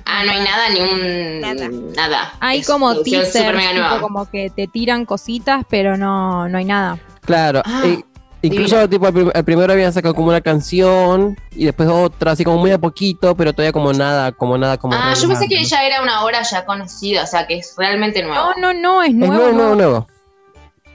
[0.06, 1.42] Ah, no hay nada, ni un.
[1.42, 1.70] Nada.
[1.96, 2.34] Nada.
[2.40, 4.00] Hay Es como teasers, tipo nueva.
[4.02, 7.00] como que te tiran cositas, pero no, no hay nada.
[7.22, 7.64] Claro.
[7.66, 8.04] Ah, e-
[8.44, 9.10] incluso divino.
[9.12, 12.78] tipo al primero habían sacado como una canción y después otra, así como muy a
[12.78, 16.24] poquito, pero todavía como nada, como nada, como Ah, yo pensé que ya era una
[16.24, 18.52] obra ya conocida, o sea que es realmente nuevo.
[18.58, 19.34] No, no, no, es Es nuevo.
[19.34, 19.92] nuevo, nuevo, nuevo.
[19.92, 20.08] nuevo.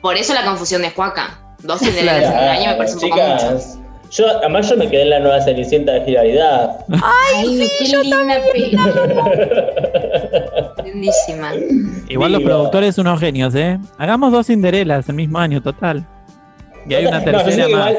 [0.00, 1.49] Por eso la confusión de Juaca.
[1.62, 3.36] Dos Cinderelas en un Claro, año me parece un poco mucho.
[3.38, 3.76] chicas.
[4.10, 6.84] Yo, además yo me quedé en la nueva Cenicienta de Hilaridad.
[7.00, 8.76] Ay, qué linda peli.
[10.84, 11.52] Lindísima.
[12.08, 13.78] Igual los productores son unos genios, ¿eh?
[13.98, 16.06] Hagamos dos Cinderelas el mismo año, total.
[16.88, 17.90] Y hay una No, yo tercera más.
[17.92, 17.96] igual-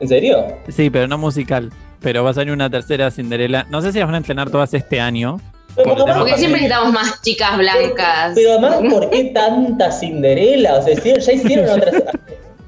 [0.00, 0.44] ¿En serio?
[0.68, 1.70] Sí, pero no musical.
[2.00, 3.66] Pero va a salir una tercera Cinderela.
[3.70, 5.40] No sé si las van a estrenar todas este año.
[5.74, 8.32] Por Porque siempre necesitamos más chicas blancas.
[8.34, 10.78] Pero además, ¿por qué tanta Cinderela?
[10.78, 12.02] O sea, hicieron- ya hicieron otras.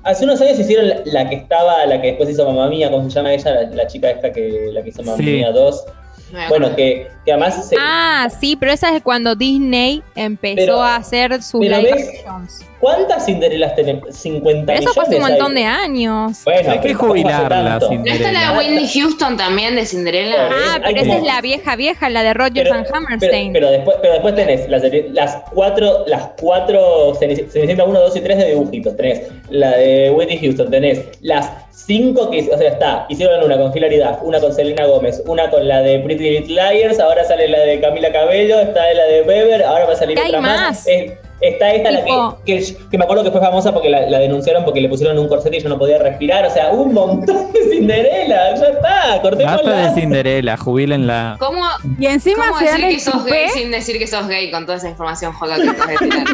[0.03, 3.09] Hace unos años hicieron la, la que estaba, la que después hizo Mamá Mía, ¿cómo
[3.11, 3.51] se llama ella?
[3.53, 5.23] La, la chica esta que la que hizo Mamá Sí.
[5.25, 5.85] Mía 2.
[6.33, 10.57] No me Bueno, que, que además se- Ah, sí, pero esa es cuando Disney empezó
[10.57, 12.61] Pero- a hacer sus pero live ves- actions.
[12.81, 14.15] ¿Cuántas Cinderelas tenemos?
[14.15, 15.63] 50 Pero eso fue hace un montón hay.
[15.63, 16.45] de años.
[16.45, 17.79] Bueno, Hay que jubilarla.
[17.79, 20.49] ¿No está la de Whitney Houston también de Cinderella?
[20.51, 23.53] Ah, pero esa como- es la vieja vieja, la de Rogers Pero, and pero, Hammerstein.
[23.53, 28.21] pero después, pero después tenés las, las cuatro, las cuatro Cenic- Cenicienta 1, 2 y
[28.21, 28.97] 3 de dibujitos.
[28.97, 31.51] Tenés la de Whitney Houston, tenés las
[31.87, 35.69] cinco que, o sea, está, hicieron una con Hilaridad, una con Selena Gómez, una con
[35.69, 39.63] la de Pretty Little Liars, ahora sale la de Camila Cabello, está la de Beber,
[39.63, 40.61] ahora va a salir ¿Qué hay otra más.
[40.61, 40.87] más?
[40.87, 41.13] Es-
[41.43, 42.11] está esta la que,
[42.47, 45.29] que, que me acuerdo que fue famosa porque la, la denunciaron porque le pusieron un
[45.29, 46.47] corset y yo no podía respirar.
[46.47, 49.57] O sea, un montón de Cinderella, ya está, cortémosla.
[49.71, 51.37] Basta de Cinderela, jubílenla.
[51.39, 51.63] ¿Cómo,
[52.01, 54.65] Y encima cómo se dan decir que sos gay sin decir que sos gay con
[54.65, 56.27] toda esa información joda que estás de tirar?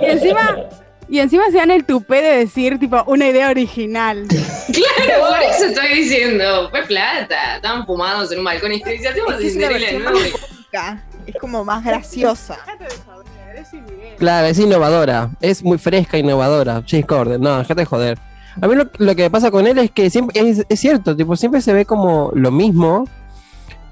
[0.02, 0.60] Y encima,
[1.08, 4.26] y encima se dan el tupé de decir, tipo, una idea original.
[4.66, 6.68] Claro, por eso estoy diciendo.
[6.70, 7.56] Fue plata.
[7.56, 12.58] Estaban fumados en un balcón y hacemos Es Cinderella cómica, Es como más graciosa.
[14.18, 15.30] Claro, es innovadora.
[15.40, 16.82] Es muy fresca, innovadora.
[16.86, 18.18] James Corden, no, déjate de joder.
[18.60, 21.36] A mí lo, lo que pasa con él es que siempre es, es cierto, tipo,
[21.36, 23.06] siempre se ve como lo mismo.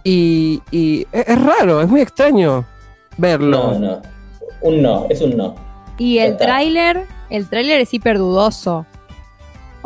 [0.03, 2.65] Y, y es, es raro, es muy extraño
[3.17, 3.73] verlo.
[3.73, 4.03] No, no.
[4.63, 5.55] Un no, es un no.
[5.99, 8.87] Y el tráiler, el tráiler es hiper dudoso.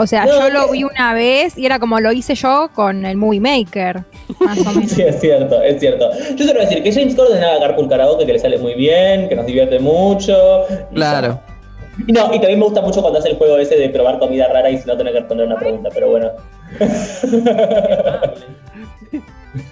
[0.01, 3.05] O sea, No, yo lo vi una vez y era como lo hice yo con
[3.05, 4.05] el Movie Maker,
[4.39, 4.93] más o menos.
[4.93, 6.09] Sí, es cierto, es cierto.
[6.37, 8.75] Yo solo voy a decir que James Corden haga Carpool Karaoke, que le sale muy
[8.75, 10.65] bien, que nos divierte mucho.
[10.95, 11.41] Claro.
[12.07, 14.47] Y no, y también me gusta mucho cuando hace el juego ese de probar comida
[14.47, 16.31] rara y no tener que responder una pregunta, pero bueno.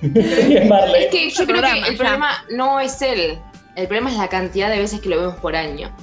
[0.03, 1.05] y es Marley.
[1.05, 3.39] Es que yo creo que el problema no es él.
[3.76, 5.95] El problema es la cantidad de veces que lo vemos por año.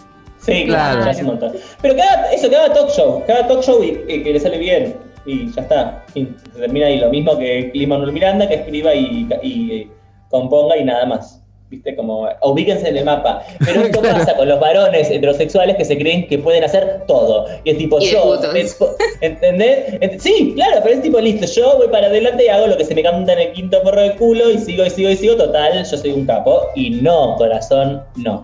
[0.45, 0.95] Sí, Claro.
[0.99, 1.53] claro, ya es un montón.
[1.81, 4.95] Pero haga eso, haga talk show, haga talk show y, y que le sale bien.
[5.25, 6.03] Y ya está.
[6.15, 9.87] Y se termina ahí lo mismo que Lin-Manuel Miranda, que escriba y, y
[10.29, 11.39] componga y nada más.
[11.69, 11.95] ¿Viste?
[11.95, 13.41] Como, ubíquense en el mapa.
[13.65, 14.17] Pero esto Claro.
[14.19, 17.47] pasa con los varones heterosexuales que se creen que pueden hacer todo.
[17.63, 18.77] Y es tipo, Y de yo, es-
[19.21, 19.93] ¿entendés?
[20.01, 22.85] Ent- Sí, claro, pero es tipo, listo, yo voy para adelante y hago lo que
[22.85, 25.35] se me canta en el quinto porro del culo y sigo y sigo y sigo.
[25.35, 26.67] Total, yo soy un capo.
[26.75, 28.43] Y no, corazón, no.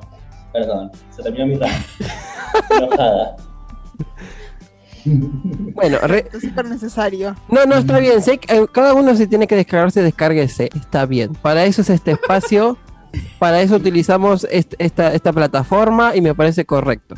[0.54, 1.86] Perdón, se terminó mi rant.
[2.72, 3.36] Enojada.
[5.06, 7.36] Bueno, re- Es súper necesario.
[7.48, 8.22] no, no, está bien.
[8.22, 10.70] sé que, eh, cada uno se tiene que descargarse, descárguese.
[10.76, 11.34] Está bien.
[11.36, 12.78] Para eso es este espacio.
[13.40, 17.16] Para eso utilizamos est- esta, esta plataforma y me parece correcto.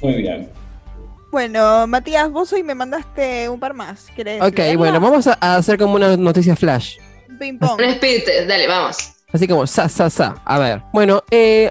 [0.00, 0.48] Muy bien.
[1.32, 4.06] Bueno, Matías, vos hoy me mandaste un par más.
[4.14, 4.78] ¿Querés Ok, leerla?
[4.78, 6.96] bueno, vamos a, a hacer como una noticia flash.
[7.38, 7.76] Ping pong.
[8.00, 8.96] Test, dale, vamos.
[9.32, 10.36] Así como, sa, sa, sa.
[10.44, 10.82] A ver.
[10.94, 11.70] Bueno, eh,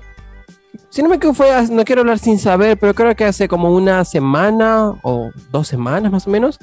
[0.89, 3.73] si no me equivoco, fue, no quiero hablar sin saber, pero creo que hace como
[3.73, 6.59] una semana o dos semanas más o menos,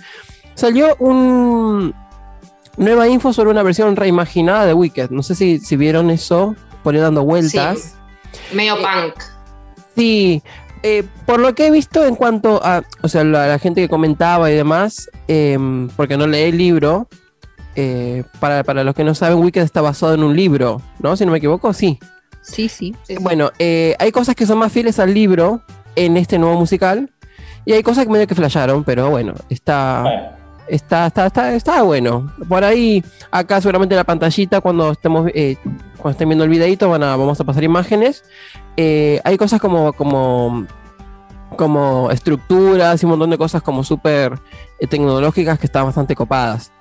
[0.54, 1.94] salió un
[2.76, 5.10] nueva info sobre una versión reimaginada de Wicked.
[5.10, 7.94] No sé si, si vieron eso, por dando vueltas.
[8.52, 9.14] Medio Eh, punk.
[9.94, 10.42] Sí,
[10.82, 13.88] eh, por lo que he visto en cuanto a, o sea, la, la gente que
[13.88, 17.08] comentaba y demás, em, porque no leí el libro,
[17.76, 21.16] eh, para, para los que no saben, Wicked está basado en un libro, ¿no?
[21.16, 21.98] Si no me equivoco, sí.
[22.42, 22.94] Sí, sí.
[23.20, 25.62] Bueno, eh, hay cosas que son más fieles al libro
[25.96, 27.10] en este nuevo musical,
[27.64, 30.22] y hay cosas que medio que flasharon, pero bueno, está, Bueno,
[30.66, 32.32] está, está, está, está bueno.
[32.48, 35.56] Por ahí, acá seguramente en la pantallita, cuando estemos, eh,
[35.96, 38.24] cuando estén viendo el videito, van a, vamos a pasar imágenes.
[38.76, 40.66] Eh, hay cosas como, como,
[41.56, 44.40] como estructuras y un montón de cosas como súper
[44.80, 46.72] eh, tecnológicas que están bastante copadas.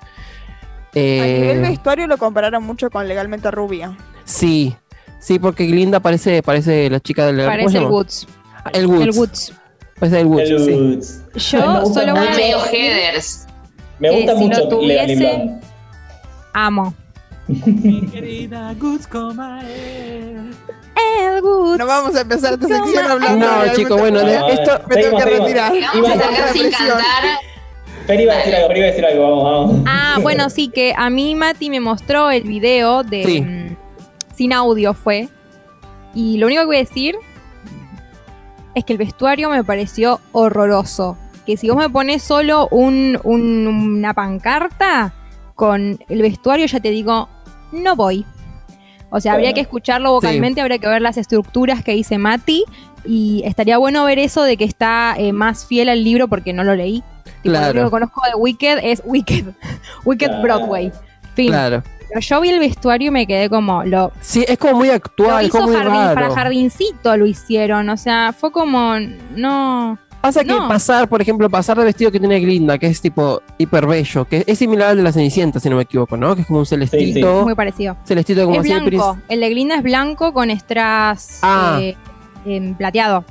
[0.94, 3.96] A nivel vestuario lo compararon mucho con Legalmente Rubia.
[4.24, 4.76] sí,
[5.22, 7.84] sí, porque Glinda parece, parece la chica del ¿cómo Parece el?
[7.86, 8.26] Woods.
[8.72, 9.02] El Woods.
[9.06, 9.52] El Woods.
[9.98, 10.70] Parece el Woods, el sí.
[10.72, 11.22] Woods.
[11.34, 13.46] Yo solo voy a medio decir, headers.
[13.98, 15.60] Me gusta Eh, si mucho lo Legally tuviese-
[16.52, 16.94] amo.
[17.48, 18.74] Mi querida
[19.10, 20.50] Comael.
[21.20, 21.76] El good.
[21.78, 24.80] No vamos a empezar esta No, sección hablando No, tan- bueno, No, esto.
[24.88, 25.72] Me tengo que retirar.
[25.94, 27.02] Vamos a sacar sin cantar.
[28.06, 29.84] Fer iba a decir algo, Fer iba a decir algo, vamos, vamos.
[29.88, 33.24] Ah, bueno, sí, que a mí Mati me mostró el video de.
[33.24, 33.71] Sí.
[34.34, 35.28] Sin audio fue.
[36.14, 37.16] Y lo único que voy a decir
[38.74, 41.16] es que el vestuario me pareció horroroso.
[41.46, 45.12] Que si vos me pones solo un- un- una pancarta
[45.54, 47.28] con el vestuario, ya te digo,
[47.72, 48.24] no voy.
[49.10, 52.64] O sea, habría que escucharlo vocalmente, habría que ver las estructuras que dice Mati.
[53.04, 56.62] Y estaría bueno ver eso de que está eh, más fiel al libro porque no
[56.64, 57.02] lo leí.
[57.42, 57.66] Tipo, Claro.
[57.74, 59.44] Lo único que conozco de Wicked es Wicked.
[60.04, 60.42] Wicked Claro.
[60.42, 60.92] Broadway.
[61.34, 61.48] Fin.
[61.48, 61.82] Claro.
[62.12, 63.84] Pero yo vi el vestuario y me quedé como.
[63.84, 66.14] Lo, Sí, es como muy lo actual, hizo como muy jardín, raro.
[66.14, 67.88] para jardincito lo hicieron.
[67.88, 68.96] O sea, fue como.
[69.34, 69.98] No.
[70.20, 70.68] Pasa que No.
[70.68, 74.44] pasar, por ejemplo, pasar de vestido que tiene Glinda, que es tipo hiper bello, que
[74.46, 76.36] es similar al de la Cenicienta, si no me equivoco, ¿no?
[76.36, 77.42] Que es como un celestito.
[77.42, 77.96] Muy parecido.
[78.04, 79.18] Celestito como es así de blanco.
[79.28, 81.78] El de Glinda es blanco con strass Ah.
[81.80, 81.96] eh,
[82.44, 83.24] em, plateado.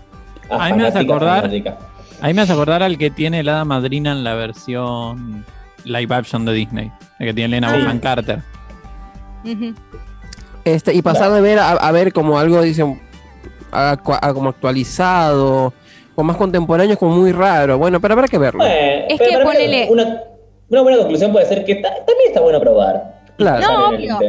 [0.49, 1.77] Ah, A mí me hace fanática, acordar-.
[2.19, 5.45] Ahí me hace acordar al que tiene la hada madrina en la versión
[5.85, 6.91] live action de Disney.
[7.19, 7.77] El que tiene Elena Ah.
[7.77, 8.41] Bonham Carter.
[10.63, 13.01] Este, y pasar de ver a, a ver como algo, dicen,
[13.71, 15.73] a- a- como actualizado,
[16.15, 17.77] o más contemporáneo, es como muy raro.
[17.77, 18.59] Bueno, pero habrá que verlo.
[18.63, 20.21] Bueno, Es pero que ponele- Una,
[20.69, 23.10] una buena conclusión puede ser que ta- también está bueno probar.
[23.41, 23.67] Claro.
[23.67, 24.19] No, obvio.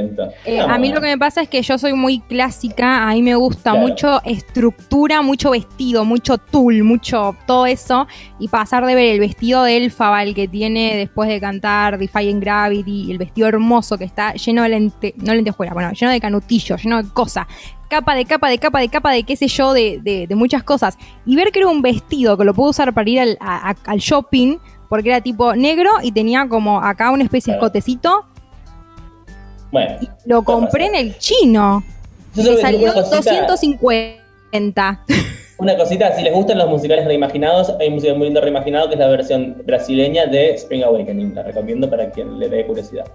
[0.45, 3.23] Eh, a mí lo que me pasa es que yo soy muy clásica, a mí
[3.23, 3.87] me gusta Claro.
[3.87, 8.07] mucho estructura, mucho vestido, mucho tul, mucho todo eso,
[8.39, 12.41] y pasar de ver el vestido de Elfaba, el que tiene después de cantar Defying
[12.41, 16.83] Gravity, el vestido hermoso que está lleno de lente, no lentejuelas, bueno, lleno de canutillos,
[16.83, 17.47] lleno de cosas,
[17.89, 20.63] capa de capa de capa de capa de qué sé yo, de, de- de muchas
[20.63, 20.97] cosas,
[21.27, 23.77] y ver que era un vestido que lo puedo usar para ir al, a- a-
[23.87, 24.59] al shopping,
[24.89, 28.27] porque era tipo negro y tenía como acá una especie de escotecito,
[29.73, 31.83] Bueno, lo compré en el chino.
[32.35, 35.05] yo Me salió una cosita, 250.
[35.59, 38.95] una cosita, si les gustan los musicales reimaginados, hay un musical muy lindo reimaginado que
[38.95, 41.35] es la versión brasileña de Spring Awakening.
[41.35, 43.07] La recomiendo para quien le dé curiosidad.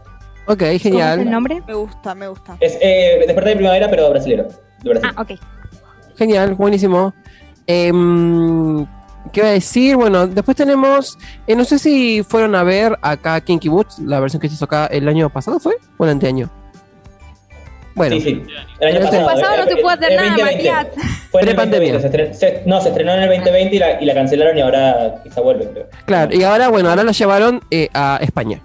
[0.47, 1.29] Ok, ¿Cómo es el genial.
[1.29, 1.61] nombre?
[1.67, 2.57] Me gusta, me gusta.
[2.59, 4.47] Es eh, Despertar de Primavera, pero brasilero.
[4.81, 5.09] De Brasil.
[5.15, 5.31] Ah, ok.
[6.17, 7.13] Genial, buenísimo.
[7.67, 8.85] Em,
[9.31, 9.95] ¿Qué iba a decir?
[9.95, 11.17] Bueno, después tenemos.
[11.47, 14.65] eh, no sé si fueron a ver acá Kinky Boots, la versión que se hizo
[14.65, 15.75] acá el año pasado, ¿fue?
[15.97, 16.49] ¿O el anteaño?
[17.95, 18.43] Bueno, Sí, sí.
[18.79, 19.25] El año pasado.
[19.25, 20.71] pasado eh, no se eh, puede hacer nada, 2020.
[20.71, 20.87] Matías.
[21.31, 21.93] Fue en el Pre-pandemia.
[21.93, 21.99] 2020.
[21.99, 24.61] Se estren- se- no, se estrenó en el 2020 y la, y la cancelaron y
[24.61, 25.87] ahora quizá vuelve, creo.
[26.05, 26.35] claro.
[26.35, 28.61] Y ahora, bueno, ahora la llevaron eh, a España.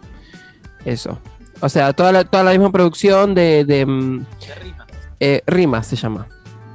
[0.85, 1.19] Eso.
[1.61, 3.65] O sea, toda la, toda la misma producción de.
[3.65, 4.27] de mm,
[5.21, 6.27] eh, Rima se llama.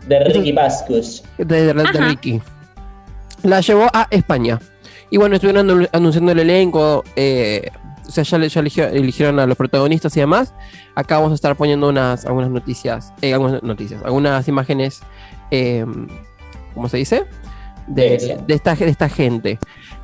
[0.07, 1.23] De Ricky Pascus.
[1.37, 1.83] de, de- de.
[1.91, 2.41] Ricky.
[3.43, 4.59] La llevó a España.
[5.09, 7.03] Y bueno, estuvieron anu- anunciando el elenco.
[7.15, 7.69] eh,
[8.07, 10.53] o sea, ya, ya eligieron a los protagonistas y demás.
[10.95, 13.13] Acá vamos a estar poniendo unas, algunas noticias.
[13.21, 14.01] eh, algunas noticias.
[14.03, 15.01] Algunas imágenes.
[15.51, 15.85] eh,
[16.73, 17.25] ¿Cómo se dice?
[17.87, 18.01] De
[18.47, 19.59] De, esta, de esta gente.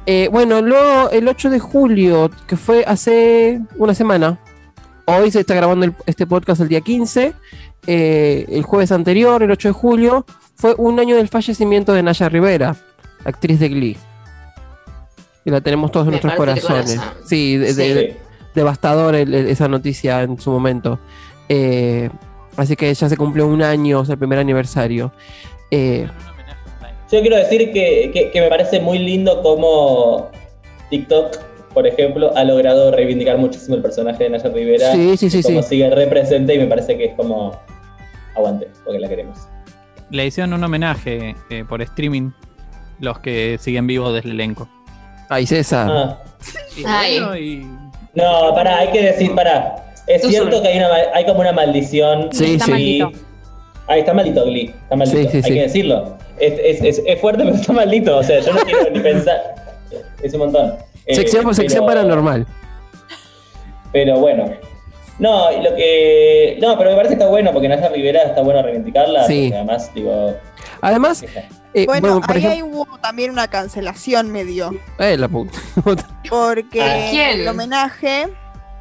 [0.05, 4.37] Eh, bueno, luego el 8 de julio, que fue hace una semana.
[5.05, 7.33] Hoy se está grabando el- este podcast el día 15.
[7.85, 10.25] eh, el jueves anterior, el 8 de julio,
[10.55, 12.77] fue un año del fallecimiento de Naya Rivera,
[13.25, 13.97] actriz de Glee.
[15.45, 16.95] Y la tenemos todos en Me nuestros corazones.
[16.95, 17.13] corazón.
[17.25, 18.15] Sí, de-
[18.55, 20.99] devastador el- el- esa noticia en su momento.
[21.49, 22.09] Eh,
[22.55, 25.11] así que ya se cumplió un año, o sea, el primer aniversario.
[25.71, 26.07] Eh,
[27.11, 30.29] Yo quiero decir que, que- que me parece muy lindo cómo
[30.89, 31.37] TikTok,
[31.73, 34.93] por ejemplo, ha logrado reivindicar muchísimo el personaje de Naya Rivera.
[34.93, 35.69] Sí, sí, sí, y cómo sí.
[35.69, 37.59] sigue represente y me parece que es como
[38.35, 39.37] aguante, porque la queremos.
[40.09, 42.31] Le hicieron un homenaje eh, por streaming
[43.03, 44.67] los que siguen vivos del elenco.
[45.29, 45.87] ay, César.
[45.91, 46.19] Ah.
[46.77, 47.19] Y Ay.
[47.19, 47.67] bueno, y-
[48.13, 49.75] No, pará, hay que decir, pará.
[50.07, 50.61] Es Tú cierto solo.
[50.63, 52.29] que hay, una, hay como una maldición.
[52.31, 52.71] Sí, Está sí.
[52.71, 53.11] maldito.
[53.87, 55.53] Ahí está maldito Glee, está maldito, Sí, sí, hay sí.
[55.53, 56.17] que decirlo.
[56.39, 59.55] Es, es, es, es fuerte, pero está maldito, o sea, yo no quiero ni pensar.
[60.21, 60.73] Es un montón.
[61.05, 62.45] Eh, sección sección pero- paranormal.
[63.91, 64.45] Pero bueno.
[65.19, 66.57] No, y lo que.
[66.61, 69.25] No, pero me parece que está bueno, porque Naya Rivera está bueno reivindicarla.
[69.27, 69.43] Sí.
[69.51, 70.33] porque Además, digo.
[70.81, 71.25] Además,
[71.73, 72.67] eh, Bueno, bueno, por ahí ejemplo.
[72.81, 74.71] hubo también una cancelación medio.
[74.99, 75.57] Eh, la puta.
[76.29, 77.41] Porque ¿A quién?
[77.41, 78.29] el homenaje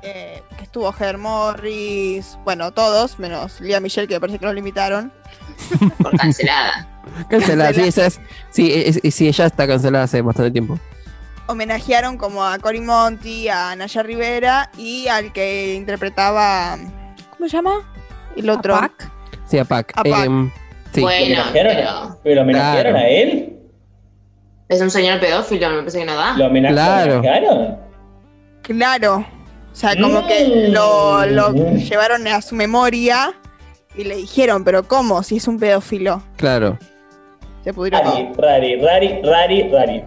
[0.03, 4.55] eh, que estuvo Heather Morris, bueno, todos, menos Lía Michelle, que me parece que los
[4.55, 5.13] limitaron.
[6.03, 6.89] Por cancelada.
[7.29, 8.21] Cancelada, sí, esa es,
[8.51, 10.79] sí, es- es- sí, ella está cancelada hace bastante tiempo.
[11.47, 16.79] Homenajearon como a Cory Monty, a Naya Rivera y al que interpretaba.
[17.37, 17.73] ¿Cómo se llama?
[18.37, 18.75] El otro.
[18.79, 19.11] Pac.
[19.47, 19.93] Sí, a Pac.
[19.97, 20.25] A Pac.
[20.25, 20.51] Em,
[20.93, 21.01] sí.
[21.01, 22.99] ¿Lo Bueno, homenajearon, pero ¿Pero homenajearon Claro.
[23.07, 23.49] a él?
[24.69, 26.37] es un señor pedófilo, me parece que no da.
[26.37, 27.13] ¿Lo homenaje- Claro.
[27.15, 27.79] lo homenajearon?
[28.63, 29.17] Claro.
[29.73, 31.77] O sea, como que lo, lo Mm.
[31.79, 33.33] llevaron a su memoria
[33.97, 35.23] y le dijeron, pero ¿cómo?
[35.23, 36.23] Si es un pedófilo.
[36.37, 36.79] Claro.
[37.65, 38.13] Se pudrió todo.
[38.39, 40.05] Rari, rari, rari, rari, rari.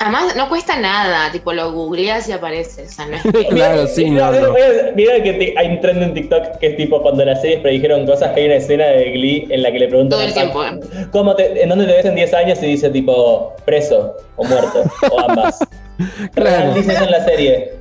[0.00, 2.82] Además, no cuesta nada, tipo lo googleas y aparece.
[2.84, 4.52] O sea, no es que- Claro, sí, no, Mira, no.
[4.52, 7.60] mira, mira que te- hay un trend en TikTok que es tipo cuando las series
[7.60, 10.34] predijeron cosas que hay una escena de Glee en la que le preguntan Todo el
[10.34, 10.80] tiempo, Sam,
[11.12, 12.62] ¿cómo te, ¿en dónde te ves en 10 años?
[12.62, 15.58] Y dice tipo preso o muerto o ambas.
[16.34, 16.74] Claro.
[16.74, 17.72] Dice eso en la serie.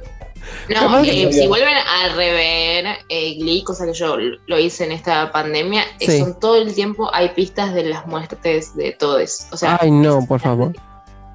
[0.69, 5.31] No, eh, si vuelven a rever eh, Glee, cosa que yo lo hice en esta
[5.31, 6.19] pandemia, eh, Sí.
[6.19, 9.47] son todo el tiempo hay pistas de las muertes de todos.
[9.51, 10.73] O sea, Ay, no, por favor.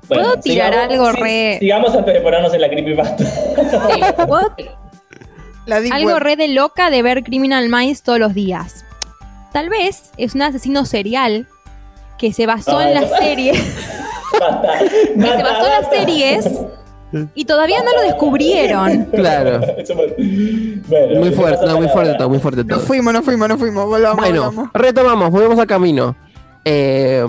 [0.09, 3.25] ¿Puedo tirar algo re- Sigamos antes de ponernos en la creepypasta.
[3.25, 4.01] sí.
[4.27, 4.55] ¿Puedo
[5.67, 6.19] La Algo Web.
[6.21, 8.87] re de loca de ver Criminal Minds todos los días.
[9.53, 11.47] Tal vez es un asesino serial
[12.19, 13.17] que se basó Ay, en las no.
[13.19, 13.77] series
[14.41, 16.51] Basta, que se basta, basó en las series
[17.35, 19.05] y todavía no lo descubrieron.
[19.07, 19.61] Claro.
[19.61, 22.87] Bueno, Muy ¿qué fuerte, no, muy fuerte todo, muy fuerte Nos todo.
[22.87, 23.87] fuimos, nos fuimos, nos fuimos.
[23.87, 24.71] Volvamos, Bueno, volvamos.
[24.75, 26.17] retomamos, volvemos al camino.
[26.71, 27.25] Eh,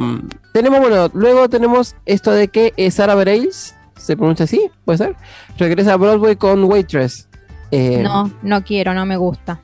[0.51, 4.69] tenemos, bueno, luego tenemos esto de que eh, Sarah Bareilles, ¿se pronuncia así?
[4.83, 5.15] ¿Puede ser?
[5.57, 7.29] Regresa a Broadway con Waitress.
[7.71, 9.61] Eh, No, no quiero, no me gusta.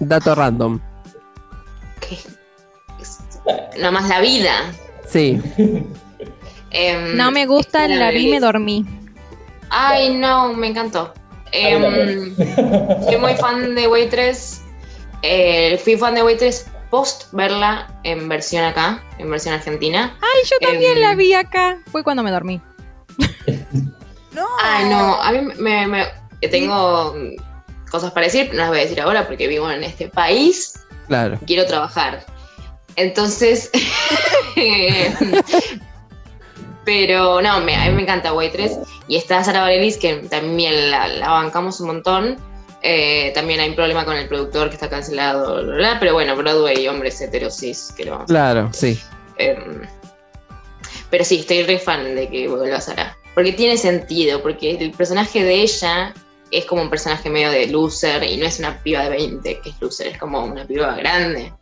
[0.00, 0.80] Dato random.
[2.10, 2.28] es
[3.78, 4.52] nada más la vida.
[5.08, 5.40] Sí.
[6.70, 8.84] Em, No me gusta, la vi y me dormí.
[9.70, 11.14] Ay, no, me encantó.
[11.52, 12.34] Em,
[13.06, 14.60] soy muy fan de Waitress.
[15.22, 20.14] Eh, fui fan de Waitress post verla en versión acá, en versión argentina.
[20.20, 21.78] Ay, yo también Em, la vi acá.
[21.90, 22.60] Fue cuando me dormí.
[24.32, 24.46] No.
[24.62, 26.06] Ay, no, a mí me, me-
[26.48, 27.14] tengo
[27.90, 31.38] cosas para decir, no las voy a decir ahora porque vivo en este país Claro.
[31.46, 32.24] quiero trabajar.
[32.96, 33.70] Entonces,
[36.84, 41.06] pero no, me, a mí me encanta Waitress y está Sara Bareilles que también la,
[41.08, 42.38] la bancamos un montón.
[42.82, 46.14] Eh, también hay un problema con el productor que está cancelado, bla, bla, bla, pero
[46.14, 48.98] bueno, Broadway, hombres heterosis, que lo vamos a Claro, sí.
[49.38, 49.82] Em,
[51.10, 53.16] pero sí, estoy re fan de que vuelva Sara.
[53.34, 56.12] Porque tiene sentido, porque el personaje de ella
[56.50, 59.70] es como un personaje medio de loser y no es una piba de 20 que
[59.70, 61.52] es loser, es como una piba grande.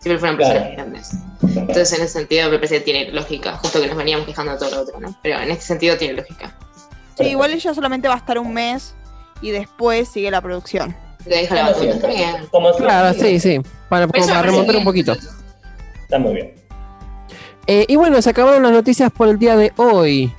[0.00, 0.52] Siempre fueron Claro.
[0.54, 1.10] personajes grandes.
[1.42, 4.58] Entonces, en ese sentido, me parece que tiene lógica, justo que nos veníamos quejando de
[4.58, 5.14] todo lo otro, ¿no?
[5.22, 6.56] Pero en este sentido tiene lógica.
[7.16, 8.94] Sí, igual ella solamente va a estar un mes
[9.42, 10.94] y después sigue la producción.
[11.26, 11.74] Le deja la.
[12.50, 12.72] Como.
[12.72, 13.60] Claro, sí, sí.
[13.88, 15.12] Para, como remontar un poquito.
[16.02, 16.54] Está muy bien.
[17.66, 20.32] Eh, y bueno, se acabaron las noticias por el día de hoy.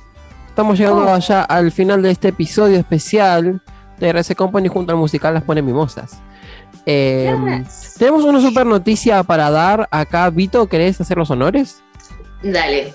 [0.48, 1.14] Estamos llegando Oh.
[1.14, 3.62] allá al final de este episodio especial
[3.98, 6.18] de RC Company junto al musical Las Pone Mimosas.
[6.86, 7.34] Eh,
[7.98, 10.28] tenemos una super noticia para dar acá.
[10.30, 11.82] Vito, ¿querés hacer los honores?
[12.44, 12.92] Dale.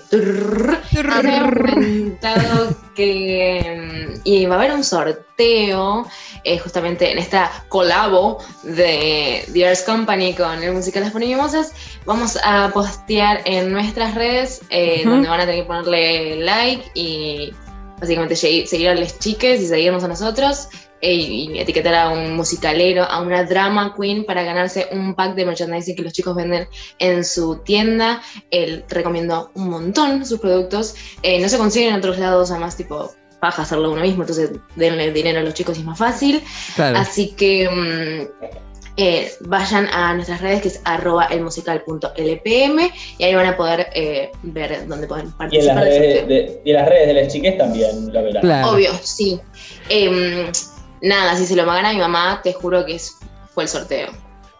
[1.10, 6.06] Habíamos comentado que mm, iba a haber un sorteo
[6.44, 11.72] eh, justamente en esta colabo de The Earth Company con el musical Las Mimosas.
[12.06, 17.52] Vamos a postear en nuestras redes eh, donde van a tener que ponerle like y
[18.00, 20.68] básicamente segui- seguir a las chiques y seguirnos a nosotros
[21.02, 25.46] eh, y etiquetar a un musicalero, a una drama queen para ganarse un pack de
[25.46, 26.66] merchandising que los chicos venden
[26.98, 28.20] en su tienda.
[28.50, 30.94] Él recomiendo un montón sus productos.
[31.22, 35.12] Eh, no se consiguen en otros lados, además, tipo, baja hacerlo uno mismo, entonces denle
[35.12, 36.42] dinero a los chicos y es más fácil.
[36.74, 36.98] Claro.
[36.98, 43.46] Así que mm, eh, vayan a nuestras redes, que es arroba elmusical.lpm, y ahí van
[43.46, 45.84] a poder eh, ver dónde pueden Y en las participar.
[45.84, 48.42] redes de, y en las redes de las chiques también lo verán.
[48.42, 48.70] Claro.
[48.72, 49.40] Obvio, sí.
[49.88, 50.46] Em,
[51.02, 53.16] nada, si se lo gana mi mamá, te juro que es,
[53.54, 54.08] fue el sorteo.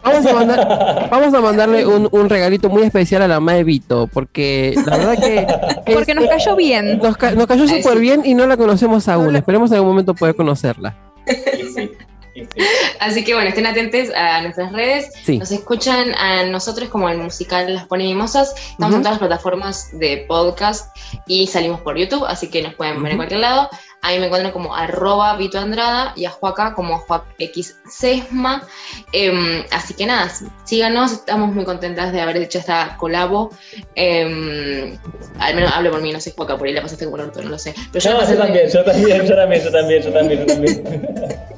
[0.02, 3.64] Vamos a, mandar- vamos a mandarle un, un regalito muy especial a la mamá de
[3.64, 5.36] Vito, porque la verdad que
[5.86, 6.98] es- Porque nos cayó bien.
[7.02, 9.36] nos, ca- nos cayó Ay, súper bien y no la conocemos aún.
[9.36, 10.96] Esperemos en algún momento poder conocerla.
[11.26, 11.90] Sí,
[13.00, 15.12] Así que bueno, estén atentos a nuestras redes.
[15.24, 15.38] Sí.
[15.38, 18.54] Nos escuchan a nosotros como el musical Las Pone Mimosas.
[18.72, 23.02] Estamos en todas las plataformas de podcast y salimos por YouTube, así que nos pueden
[23.02, 23.68] ver en cualquier lado.
[24.02, 28.66] Ahí me encuentran como arroba Vito Andrada y a Juaca como JuacXSesma.
[29.12, 30.32] Em, así que nada,
[30.64, 33.50] síganos, estamos muy contentas de haber hecho esta colabo.
[33.94, 34.98] Em,
[35.38, 37.42] al menos hablo por mí, no sé Juaca, por ahí la pasaste como el orto,
[37.42, 37.74] no lo sé.
[37.92, 40.38] Pero yo No, la pasé yo también, yo también, yo también, yo también, yo también,
[40.38, 41.50] yo también.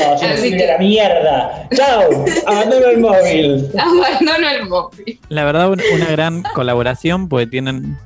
[0.00, 1.68] No, Así que- la mierda.
[1.74, 2.24] ¡Chao!
[2.46, 3.68] Abandono el móvil.
[3.78, 5.20] Abandono el móvil.
[5.28, 7.98] La verdad, un- una gran colaboración, porque tienen.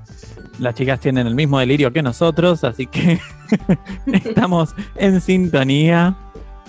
[0.59, 3.19] Las chicas tienen el mismo delirio que nosotros, así que
[4.13, 6.17] estamos en sintonía.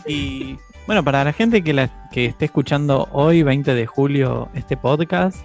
[0.05, 4.75] Y bueno, para la gente que, la- que esté escuchando hoy, 20 de julio, este
[4.77, 5.37] podcast,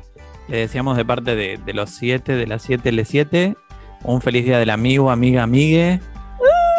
[0.49, 3.57] le deseamos de parte de, de los 7, de las 7 L7,
[4.05, 6.01] un feliz día del amigo, amiga, amigue.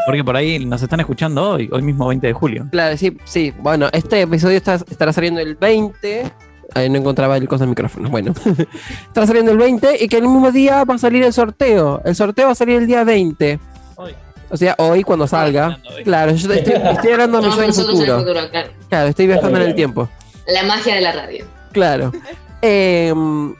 [0.05, 2.67] Porque por ahí nos están escuchando hoy, hoy mismo 20 de julio.
[2.71, 3.53] Claro, sí, sí.
[3.59, 6.31] Bueno, este episodio está- estará saliendo el 20.
[6.75, 8.09] Ahí no encontraba el cosa del micrófono.
[8.09, 8.33] Bueno,
[9.07, 12.01] estará saliendo el 20 y que el mismo día va a salir el sorteo.
[12.03, 13.59] El sorteo va a salir el día 20.
[13.95, 14.13] Hoy.
[14.49, 15.79] O sea, hoy cuando salga.
[15.95, 16.03] hoy.
[16.03, 18.19] Claro, yo estoy, estoy hablando a mi Somos yo del nosotros en el futuro.
[18.19, 18.69] futuro, claro.
[18.89, 20.09] Claro, estoy viajando en el tiempo.
[20.47, 21.45] La magia de la radio.
[21.71, 22.11] Claro.
[22.65, 23.13] Eh,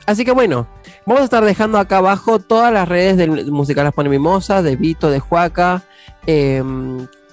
[0.06, 0.66] así que bueno,
[1.06, 4.76] vamos a estar dejando acá abajo todas las redes del musical Las Pone Mimosa, de
[4.76, 5.84] Vito, de Juaca.
[6.28, 6.64] Eh,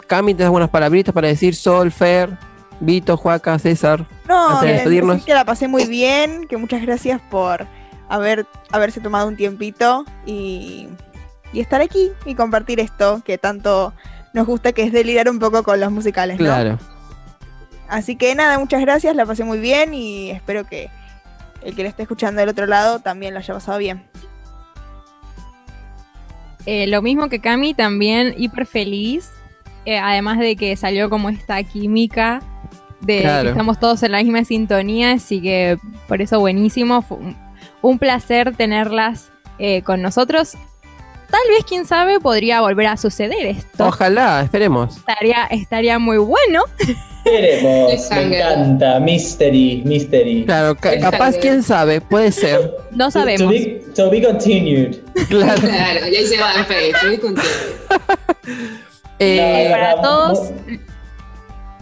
[0.06, 2.36] Cami, ¿te das buenas palabritas para decir Sol, Fer,
[2.80, 4.06] Vito, Juaca, César?
[4.28, 5.14] No, Antes de que- despedirnos.
[5.16, 7.66] decir que la pasé muy bien, que muchas gracias por
[8.08, 10.88] haber, haberse tomado un tiempito y,
[11.52, 13.92] y estar aquí y compartir esto que tanto
[14.34, 16.46] nos gusta, que es delirar un poco con los musicales, ¿no?
[16.46, 16.78] Claro.
[17.88, 20.88] Así que nada, muchas gracias, la pasé muy bien y espero que
[21.62, 24.04] el que lo esté escuchando del otro lado también lo haya pasado bien.
[26.66, 29.30] Eh, lo mismo que Cami, también hiper feliz.
[29.86, 32.42] eh, además de que salió como esta química
[33.00, 33.44] de Claro.
[33.44, 37.00] que estamos todos en la misma sintonía, así que por eso buenísimo.
[37.00, 37.36] Fue un,
[37.80, 40.52] un placer tenerlas eh, con nosotros.
[41.30, 43.86] Tal vez, quién sabe, podría volver a suceder esto.
[43.86, 44.98] Ojalá, esperemos.
[44.98, 46.62] Estaría, estaría muy bueno.
[47.30, 49.00] Queremos, me encanta.
[49.00, 50.44] Mystery, mystery.
[50.44, 51.18] Claro, ca- Exacto.
[51.18, 52.72] capaz, quién sabe, puede ser.
[52.92, 53.48] No To sabemos.
[53.50, 54.96] be, to be continued.
[55.28, 55.60] Claro.
[55.60, 57.48] Claro, y ahí se va en Facebook, estoy contigo.
[59.18, 60.50] Eh, No, para todos-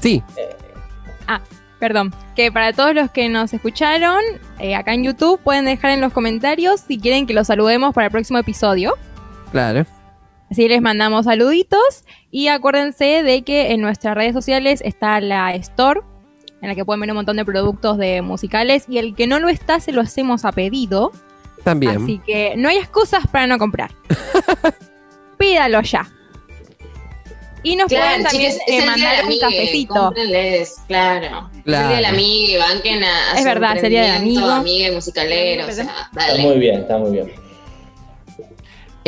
[0.00, 0.22] sí,
[1.78, 4.18] Perdón, que para todos los que nos escucharon
[4.58, 8.06] eh, acá en YouTube pueden dejar en los comentarios si quieren que los saludemos para
[8.06, 8.94] el próximo episodio.
[9.52, 9.86] claro.
[10.50, 16.00] Así les mandamos saluditos y acuérdense de que en nuestras redes sociales está la store
[16.62, 19.38] en la que pueden ver un montón de productos de musicales y el que no
[19.38, 21.12] lo está se lo hacemos a pedido,
[21.64, 22.02] También.
[22.02, 23.90] así que no hay excusas para no comprar.
[25.38, 26.08] Pídalo ya.
[27.62, 29.94] Y nos pueden también eh, el mandar un amigue, cafecito.
[29.94, 31.50] cómprenles, claro.
[31.50, 32.06] Es el Claro.
[32.08, 34.60] amigue, banquen a, a Es su verdad, sería emprendimiento, amigo.
[34.60, 35.84] amigue musicalero, o sea,
[36.16, 37.32] Está muy bien, está muy bien.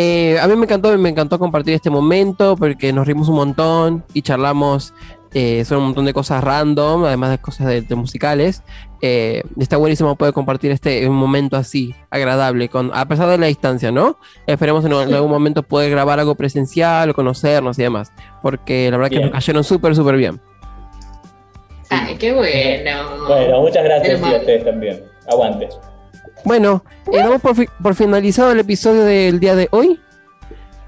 [0.02, 4.02] Eh, a mí me encantó, me encantó compartir este momento porque nos rimos un montón
[4.14, 4.94] y charlamos
[5.34, 8.62] eh, sobre un montón de cosas random, además de cosas de, de musicales.
[9.02, 13.48] Eh, está buenísimo poder compartir este un momento así, agradable, con, a pesar de la
[13.48, 14.18] distancia, ¿no?
[14.46, 18.96] Esperemos en, en algún momento poder grabar algo presencial o conocernos y demás, porque la
[18.96, 20.40] verdad que nos cayeron súper, súper bien.
[21.90, 23.26] Ay, qué bueno.
[23.26, 25.04] Bueno, muchas gracias y a ustedes también.
[25.30, 25.68] Aguante.
[26.44, 30.00] Bueno, eh, damos por, fi- por finalizado el episodio del día de hoy.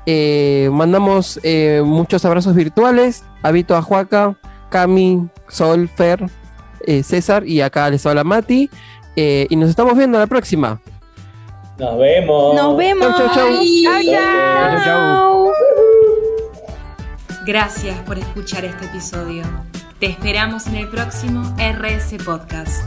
[0.07, 4.37] Eh, mandamos eh, muchos abrazos virtuales a Vito, a Juaca,
[4.71, 6.25] Cami, Sol, Fer,
[6.87, 8.71] eh, César y acá les habla Mati.
[9.15, 10.81] Eh, y nos estamos viendo la próxima.
[11.79, 12.55] Nos vemos.
[12.55, 13.09] Nos vemos.
[13.17, 13.53] Chau, chau, chau.
[13.85, 14.75] Chau, chau.
[14.75, 15.53] Chau, chau.
[17.45, 19.43] Gracias por escuchar este episodio.
[19.99, 22.85] Te esperamos en el próximo RS Podcast.